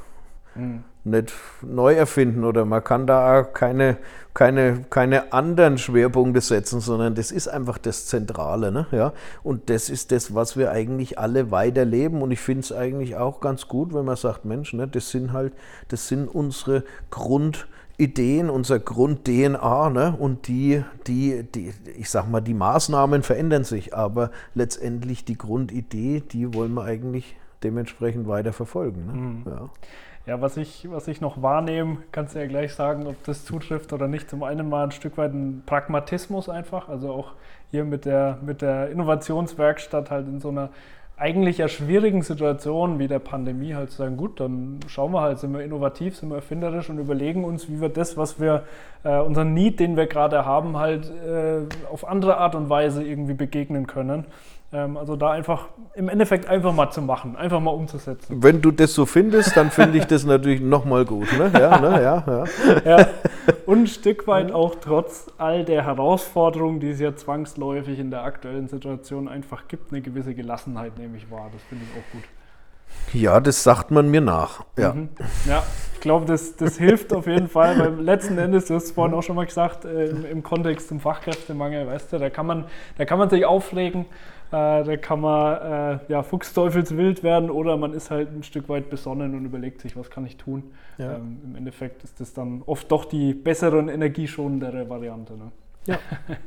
mhm 0.54 0.84
nicht 1.04 1.32
neu 1.62 1.94
erfinden 1.94 2.44
oder 2.44 2.64
man 2.64 2.84
kann 2.84 3.06
da 3.06 3.40
auch 3.40 3.52
keine, 3.52 3.96
keine, 4.34 4.84
keine 4.88 5.32
anderen 5.32 5.76
Schwerpunkte 5.78 6.40
setzen, 6.40 6.80
sondern 6.80 7.14
das 7.14 7.32
ist 7.32 7.48
einfach 7.48 7.78
das 7.78 8.06
Zentrale. 8.06 8.70
Ne? 8.70 8.86
Ja? 8.92 9.12
Und 9.42 9.68
das 9.68 9.90
ist 9.90 10.12
das, 10.12 10.34
was 10.34 10.56
wir 10.56 10.70
eigentlich 10.70 11.18
alle 11.18 11.50
weiterleben. 11.50 12.22
Und 12.22 12.30
ich 12.30 12.40
finde 12.40 12.60
es 12.60 12.72
eigentlich 12.72 13.16
auch 13.16 13.40
ganz 13.40 13.66
gut, 13.66 13.92
wenn 13.92 14.04
man 14.04 14.16
sagt, 14.16 14.44
Mensch, 14.44 14.72
ne, 14.74 14.86
das 14.86 15.10
sind 15.10 15.32
halt, 15.32 15.54
das 15.88 16.06
sind 16.06 16.28
unsere 16.28 16.84
Grundideen, 17.10 18.48
unser 18.48 18.78
Grund-DNA. 18.78 19.90
Ne? 19.90 20.16
Und 20.16 20.46
die, 20.46 20.84
die, 21.08 21.42
die, 21.42 21.72
ich 21.98 22.10
sag 22.10 22.30
mal, 22.30 22.40
die 22.40 22.54
Maßnahmen 22.54 23.24
verändern 23.24 23.64
sich, 23.64 23.92
aber 23.92 24.30
letztendlich 24.54 25.24
die 25.24 25.36
Grundidee, 25.36 26.20
die 26.20 26.54
wollen 26.54 26.74
wir 26.74 26.84
eigentlich 26.84 27.36
dementsprechend 27.64 28.28
weiter 28.28 28.52
verfolgen. 28.52 29.06
Ne? 29.06 29.12
Mhm. 29.12 29.42
Ja. 29.46 29.70
Ja, 30.24 30.40
was 30.40 30.56
ich, 30.56 30.88
was 30.88 31.08
ich 31.08 31.20
noch 31.20 31.42
wahrnehme, 31.42 31.98
kannst 32.12 32.36
du 32.36 32.38
ja 32.38 32.46
gleich 32.46 32.74
sagen, 32.74 33.08
ob 33.08 33.22
das 33.24 33.44
zutrifft 33.44 33.92
oder 33.92 34.06
nicht. 34.06 34.30
Zum 34.30 34.44
einen 34.44 34.68
mal 34.68 34.84
ein 34.84 34.92
Stück 34.92 35.18
weit 35.18 35.32
ein 35.32 35.64
Pragmatismus 35.66 36.48
einfach, 36.48 36.88
also 36.88 37.12
auch 37.12 37.32
hier 37.72 37.84
mit 37.84 38.04
der, 38.04 38.38
mit 38.40 38.62
der 38.62 38.90
Innovationswerkstatt 38.90 40.12
halt 40.12 40.28
in 40.28 40.40
so 40.40 40.50
einer 40.50 40.70
eigentlich 41.16 41.58
ja 41.58 41.68
schwierigen 41.68 42.22
Situation 42.22 42.98
wie 42.98 43.08
der 43.08 43.18
Pandemie 43.18 43.74
halt 43.74 43.90
zu 43.90 43.98
sagen, 43.98 44.16
gut, 44.16 44.40
dann 44.40 44.80
schauen 44.88 45.12
wir 45.12 45.20
halt, 45.20 45.38
sind 45.38 45.52
wir 45.54 45.62
innovativ, 45.62 46.16
sind 46.16 46.30
wir 46.30 46.36
erfinderisch 46.36 46.88
und 46.88 46.98
überlegen 46.98 47.44
uns, 47.44 47.68
wie 47.68 47.80
wir 47.80 47.88
das, 47.88 48.16
was 48.16 48.40
wir, 48.40 48.64
äh, 49.04 49.18
unseren 49.18 49.54
Need, 49.54 49.80
den 49.80 49.96
wir 49.96 50.06
gerade 50.06 50.44
haben, 50.44 50.78
halt 50.78 51.10
äh, 51.10 51.62
auf 51.92 52.08
andere 52.08 52.38
Art 52.38 52.54
und 52.54 52.68
Weise 52.68 53.04
irgendwie 53.04 53.34
begegnen 53.34 53.86
können. 53.86 54.24
Ähm, 54.74 54.96
also 54.96 55.16
da 55.16 55.32
einfach 55.32 55.68
im 55.94 56.08
Endeffekt 56.08 56.48
einfach 56.48 56.72
mal 56.72 56.90
zu 56.90 57.02
machen, 57.02 57.36
einfach 57.36 57.60
mal 57.60 57.72
umzusetzen. 57.72 58.42
Wenn 58.42 58.62
du 58.62 58.70
das 58.70 58.94
so 58.94 59.04
findest, 59.04 59.54
dann 59.56 59.70
finde 59.70 59.98
ich 59.98 60.06
das 60.06 60.24
natürlich 60.24 60.62
nochmal 60.62 61.04
gut. 61.04 61.30
Ne? 61.38 61.50
Ja, 61.52 61.78
ne? 61.78 62.02
Ja, 62.02 62.24
ja. 62.26 62.98
ja, 62.98 63.06
Und 63.66 63.82
ein 63.82 63.86
Stück 63.86 64.26
weit 64.26 64.50
auch 64.50 64.76
trotz 64.80 65.26
all 65.36 65.64
der 65.64 65.84
Herausforderungen, 65.84 66.80
die 66.80 66.90
es 66.90 67.00
ja 67.00 67.14
zwangsläufig 67.14 67.98
in 67.98 68.10
der 68.10 68.22
aktuellen 68.22 68.68
Situation 68.68 69.28
einfach 69.28 69.68
gibt, 69.68 69.92
eine 69.92 70.00
gewisse 70.00 70.34
Gelassenheit 70.34 70.98
nehme 70.98 71.18
ich 71.18 71.30
wahr. 71.30 71.50
Das 71.52 71.62
finde 71.64 71.84
ich 71.84 71.90
auch 72.00 72.12
gut. 72.12 72.24
Ja, 73.12 73.40
das 73.40 73.62
sagt 73.62 73.90
man 73.90 74.10
mir 74.10 74.20
nach. 74.20 74.64
Ja, 74.78 74.94
mhm. 74.94 75.10
ja 75.46 75.62
ich 75.94 76.00
glaube, 76.00 76.24
das, 76.24 76.56
das 76.56 76.78
hilft 76.78 77.12
auf 77.12 77.26
jeden 77.26 77.48
Fall, 77.48 77.78
weil 77.78 78.00
letzten 78.00 78.38
Endes, 78.38 78.66
du 78.66 78.74
hast 78.74 78.84
es 78.84 78.92
vorhin 78.92 79.14
auch 79.14 79.22
schon 79.22 79.36
mal 79.36 79.46
gesagt, 79.46 79.84
äh, 79.84 80.06
im, 80.06 80.24
im, 80.24 80.42
Kontext 80.42 80.88
zum 80.88 80.98
Fachkräftemangel, 80.98 81.86
weißt 81.86 82.12
du, 82.12 82.18
da 82.18 82.30
kann 82.30 82.46
man, 82.46 82.64
da 82.98 83.04
kann 83.04 83.18
man 83.18 83.30
sich 83.30 83.44
aufregen, 83.44 84.06
da 84.52 84.96
kann 84.98 85.20
man 85.20 85.98
äh, 85.98 85.98
ja, 86.08 86.22
fuchsteufelswild 86.22 87.22
werden 87.22 87.50
oder 87.50 87.78
man 87.78 87.94
ist 87.94 88.10
halt 88.10 88.28
ein 88.28 88.42
Stück 88.42 88.68
weit 88.68 88.90
besonnen 88.90 89.34
und 89.34 89.46
überlegt 89.46 89.80
sich, 89.80 89.96
was 89.96 90.10
kann 90.10 90.26
ich 90.26 90.36
tun. 90.36 90.64
Ja. 90.98 91.14
Ähm, 91.14 91.40
Im 91.42 91.56
Endeffekt 91.56 92.04
ist 92.04 92.20
das 92.20 92.34
dann 92.34 92.62
oft 92.66 92.92
doch 92.92 93.06
die 93.06 93.32
bessere 93.32 93.78
und 93.78 93.88
energieschonendere 93.88 94.90
Variante. 94.90 95.32
Ne? 95.38 95.52
Ja. 95.86 95.98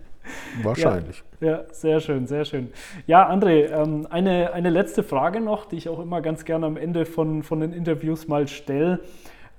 Wahrscheinlich. 0.63 1.23
Ja, 1.39 1.47
ja, 1.47 1.63
sehr 1.71 1.99
schön, 1.99 2.27
sehr 2.27 2.45
schön. 2.45 2.69
Ja, 3.07 3.27
André, 3.27 3.71
ähm, 3.71 4.07
eine, 4.09 4.53
eine 4.53 4.69
letzte 4.69 5.01
Frage 5.01 5.41
noch, 5.41 5.65
die 5.65 5.77
ich 5.77 5.89
auch 5.89 5.99
immer 5.99 6.21
ganz 6.21 6.45
gerne 6.45 6.67
am 6.67 6.77
Ende 6.77 7.05
von, 7.05 7.41
von 7.41 7.59
den 7.59 7.73
Interviews 7.73 8.27
mal 8.27 8.47
stelle. 8.47 8.99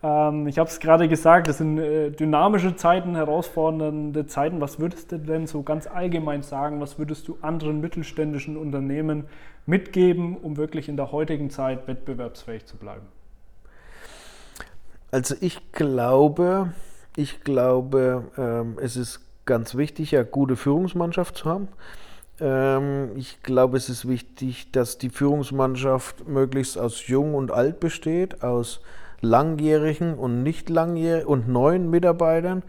Ähm, 0.06 0.46
ich 0.46 0.58
habe 0.58 0.70
es 0.70 0.78
gerade 0.78 1.08
gesagt, 1.08 1.48
das 1.48 1.58
sind 1.58 1.78
äh, 1.78 2.10
dynamische 2.10 2.76
Zeiten, 2.76 3.16
herausfordernde 3.16 4.26
Zeiten. 4.26 4.60
Was 4.60 4.78
würdest 4.78 5.10
du 5.10 5.18
denn 5.18 5.46
so 5.46 5.62
ganz 5.62 5.86
allgemein 5.86 6.42
sagen? 6.42 6.80
Was 6.80 6.98
würdest 6.98 7.26
du 7.26 7.38
anderen 7.42 7.80
mittelständischen 7.80 8.56
Unternehmen 8.56 9.24
mitgeben, 9.66 10.36
um 10.36 10.56
wirklich 10.56 10.88
in 10.88 10.96
der 10.96 11.10
heutigen 11.10 11.50
Zeit 11.50 11.88
wettbewerbsfähig 11.88 12.66
zu 12.66 12.76
bleiben? 12.76 13.06
Also 15.10 15.34
ich 15.40 15.72
glaube, 15.72 16.72
ich 17.16 17.40
glaube, 17.40 18.24
ähm, 18.38 18.78
es 18.80 18.96
ist 18.96 19.20
ganz 19.44 19.74
wichtig, 19.74 20.14
eine 20.14 20.24
gute 20.24 20.54
Führungsmannschaft 20.54 21.36
zu 21.36 21.50
haben. 21.50 21.68
Ähm, 22.38 23.10
ich 23.16 23.42
glaube, 23.42 23.76
es 23.76 23.88
ist 23.88 24.06
wichtig, 24.06 24.70
dass 24.70 24.98
die 24.98 25.10
Führungsmannschaft 25.10 26.28
möglichst 26.28 26.78
aus 26.78 27.08
Jung 27.08 27.34
und 27.34 27.50
Alt 27.50 27.80
besteht, 27.80 28.44
aus 28.44 28.82
langjährigen 29.20 30.14
und 30.14 30.42
nicht 30.42 30.68
langjährigen 30.68 31.26
und 31.26 31.48
neuen 31.48 31.90
Mitarbeitern. 31.90 32.62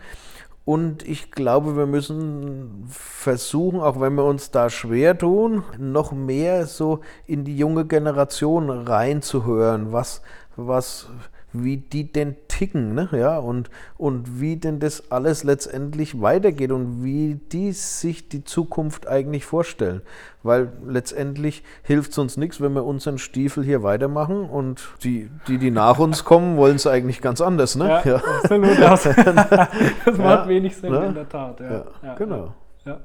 Und 0.65 1.07
ich 1.07 1.31
glaube, 1.31 1.77
wir 1.77 1.85
müssen 1.85 2.87
versuchen, 2.89 3.79
auch 3.79 4.01
wenn 4.01 4.15
wir 4.15 4.25
uns 4.25 4.51
da 4.51 4.69
schwer 4.69 5.17
tun, 5.17 5.63
noch 5.77 6.11
mehr 6.11 6.65
so 6.65 6.99
in 7.25 7.45
die 7.45 7.57
junge 7.57 7.85
Generation 7.85 8.69
reinzuhören, 8.69 9.93
was, 9.93 10.21
was 10.57 11.07
wie 11.53 11.77
die 11.77 12.11
denn 12.11 12.35
ticken, 12.47 12.93
ne? 12.93 13.09
ja, 13.11 13.37
und, 13.37 13.69
und 13.97 14.41
wie 14.41 14.57
denn 14.57 14.79
das 14.79 15.11
alles 15.11 15.43
letztendlich 15.43 16.21
weitergeht 16.21 16.71
und 16.71 17.03
wie 17.03 17.35
die 17.51 17.71
sich 17.71 18.27
die 18.27 18.43
Zukunft 18.43 19.07
eigentlich 19.07 19.45
vorstellen. 19.45 20.01
Weil 20.43 20.71
letztendlich 20.85 21.63
hilft 21.83 22.11
es 22.11 22.17
uns 22.17 22.37
nichts, 22.37 22.61
wenn 22.61 22.73
wir 22.73 22.85
unseren 22.85 23.17
Stiefel 23.17 23.63
hier 23.63 23.83
weitermachen 23.83 24.49
und 24.49 24.87
die, 25.03 25.29
die, 25.47 25.57
die 25.57 25.71
nach 25.71 25.99
uns 25.99 26.25
kommen, 26.25 26.57
wollen 26.57 26.75
es 26.75 26.87
eigentlich 26.87 27.21
ganz 27.21 27.41
anders. 27.41 27.75
Ne? 27.75 27.87
Ja, 27.87 28.03
ja. 28.03 28.15
absolut. 28.15 28.79
Das, 28.79 29.03
das 30.05 30.17
macht 30.17 30.45
ja, 30.45 30.47
wenig 30.47 30.75
Sinn 30.77 30.91
ne? 30.91 31.05
in 31.07 31.13
der 31.13 31.29
Tat. 31.29 31.59
Ja, 31.59 31.85
ja 32.03 32.15
genau. 32.15 32.53
Ja, 32.87 32.99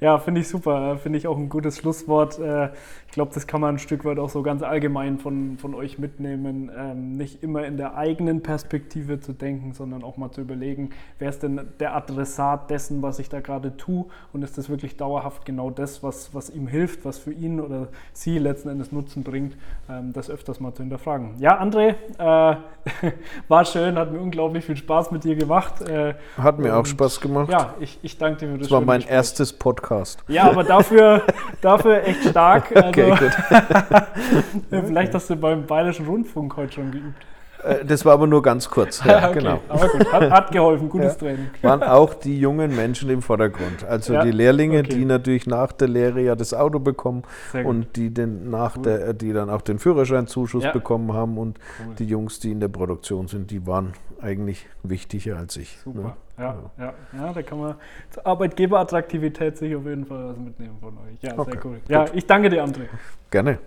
ja 0.00 0.18
finde 0.18 0.40
ich 0.40 0.48
super. 0.48 0.98
Finde 0.98 1.18
ich 1.18 1.26
auch 1.26 1.36
ein 1.36 1.48
gutes 1.48 1.78
Schlusswort. 1.78 2.38
Äh, 2.38 2.70
ich 3.06 3.12
glaube, 3.12 3.32
das 3.34 3.46
kann 3.46 3.60
man 3.60 3.76
ein 3.76 3.78
Stück 3.78 4.04
weit 4.04 4.18
auch 4.18 4.28
so 4.28 4.42
ganz 4.42 4.62
allgemein 4.62 5.18
von, 5.18 5.58
von 5.58 5.74
euch 5.74 5.98
mitnehmen. 5.98 6.70
Ähm, 6.76 7.16
nicht 7.16 7.42
immer 7.42 7.66
in 7.66 7.76
der 7.76 7.96
eigenen 7.96 8.42
Perspektive 8.42 9.20
zu 9.20 9.32
denken, 9.32 9.72
sondern 9.72 10.02
auch 10.04 10.16
mal 10.16 10.30
zu 10.30 10.42
überlegen, 10.42 10.90
wer 11.18 11.30
ist 11.30 11.42
denn 11.42 11.60
der 11.80 11.96
Adressat 11.96 12.70
dessen, 12.70 13.02
was 13.02 13.18
ich 13.18 13.28
da 13.28 13.40
gerade 13.40 13.76
tue 13.76 14.06
und 14.32 14.42
ist 14.42 14.58
das 14.58 14.68
wirklich 14.68 14.96
dauerhaft 14.96 15.44
genau 15.44 15.70
das, 15.70 16.02
was, 16.02 16.34
was 16.34 16.50
ihm 16.50 16.66
hilft, 16.66 17.04
was 17.04 17.18
für 17.18 17.32
ihn 17.32 17.60
oder 17.60 17.88
sie 18.12 18.38
letzten 18.38 18.68
Endes 18.68 18.92
Nutzen 18.92 19.22
bringt, 19.22 19.56
ähm, 19.88 20.12
das 20.12 20.30
öfters 20.30 20.60
mal 20.60 20.74
zu 20.74 20.82
hinterfragen. 20.82 21.34
Ja, 21.38 21.60
André, 21.60 21.94
äh, 22.18 22.56
war 23.48 23.64
schön, 23.64 23.96
hat 23.96 24.12
mir 24.12 24.20
unglaublich 24.20 24.64
viel 24.64 24.76
Spaß 24.76 25.10
mit 25.10 25.24
dir 25.24 25.36
gemacht. 25.36 25.80
Äh, 25.82 26.14
hat 26.36 26.58
mir 26.58 26.76
auch 26.76 26.86
Spaß 26.86 27.20
gemacht. 27.20 27.50
Ja, 27.50 27.74
ich, 27.80 27.98
ich 28.02 28.18
danke 28.18 28.40
dir 28.40 28.52
für 28.52 28.58
das. 28.58 28.68
Das 28.68 28.70
war 28.70 28.80
mein 28.80 29.02
erstes 29.16 29.50
Podcast. 29.50 30.22
Ja, 30.28 30.44
aber 30.50 30.62
dafür, 30.62 31.22
dafür 31.62 32.04
echt 32.04 32.22
stark. 32.28 32.66
Also, 32.76 32.88
okay, 32.88 33.10
gut. 33.10 34.84
vielleicht 34.86 35.14
hast 35.14 35.30
du 35.30 35.36
beim 35.36 35.66
Bayerischen 35.66 36.06
Rundfunk 36.06 36.54
heute 36.56 36.72
schon 36.74 36.90
geübt. 36.90 37.24
Äh, 37.62 37.82
das 37.86 38.04
war 38.04 38.12
aber 38.12 38.26
nur 38.26 38.42
ganz 38.42 38.68
kurz. 38.68 39.02
Ja, 39.06 39.30
okay. 39.30 39.38
genau. 39.38 39.60
Aber 39.70 39.88
gut, 39.88 40.12
hat, 40.12 40.30
hat 40.30 40.52
geholfen, 40.52 40.90
gutes 40.90 41.14
ja. 41.14 41.18
Training. 41.18 41.46
Waren 41.62 41.82
auch 41.82 42.12
die 42.12 42.38
jungen 42.38 42.76
Menschen 42.76 43.08
im 43.08 43.22
Vordergrund. 43.22 43.84
Also 43.88 44.12
ja, 44.12 44.22
die 44.22 44.32
Lehrlinge, 44.32 44.80
okay. 44.80 44.88
die 44.90 45.04
natürlich 45.06 45.46
nach 45.46 45.72
der 45.72 45.88
Lehre 45.88 46.20
ja 46.20 46.34
das 46.36 46.52
Auto 46.52 46.78
bekommen 46.78 47.22
und 47.64 47.96
die, 47.96 48.12
den, 48.12 48.50
nach 48.50 48.76
cool. 48.76 48.82
der, 48.82 49.14
die 49.14 49.32
dann 49.32 49.48
auch 49.48 49.62
den 49.62 49.78
Führerscheinzuschuss 49.78 50.64
ja. 50.64 50.72
bekommen 50.72 51.14
haben 51.14 51.38
und 51.38 51.58
cool. 51.80 51.94
die 51.98 52.04
Jungs, 52.04 52.40
die 52.40 52.50
in 52.52 52.60
der 52.60 52.68
Produktion 52.68 53.28
sind, 53.28 53.50
die 53.50 53.66
waren 53.66 53.94
eigentlich 54.20 54.66
wichtiger 54.82 55.38
als 55.38 55.56
ich. 55.56 55.78
Super. 55.82 56.00
Ne? 56.00 56.12
Ja, 56.38 56.54
ja. 56.78 56.94
ja, 57.12 57.32
da 57.32 57.42
kann 57.42 57.58
man 57.58 57.74
zur 58.10 58.26
Arbeitgeberattraktivität 58.26 59.56
sich 59.56 59.74
auf 59.74 59.86
jeden 59.86 60.04
Fall 60.04 60.28
was 60.30 60.36
mitnehmen 60.36 60.76
von 60.80 60.98
euch. 60.98 61.22
Ja, 61.22 61.38
okay. 61.38 61.52
sehr 61.52 61.64
cool. 61.64 61.80
Ja, 61.88 62.04
ich 62.12 62.26
danke 62.26 62.50
dir, 62.50 62.62
André. 62.62 62.88
Gerne. 63.30 63.58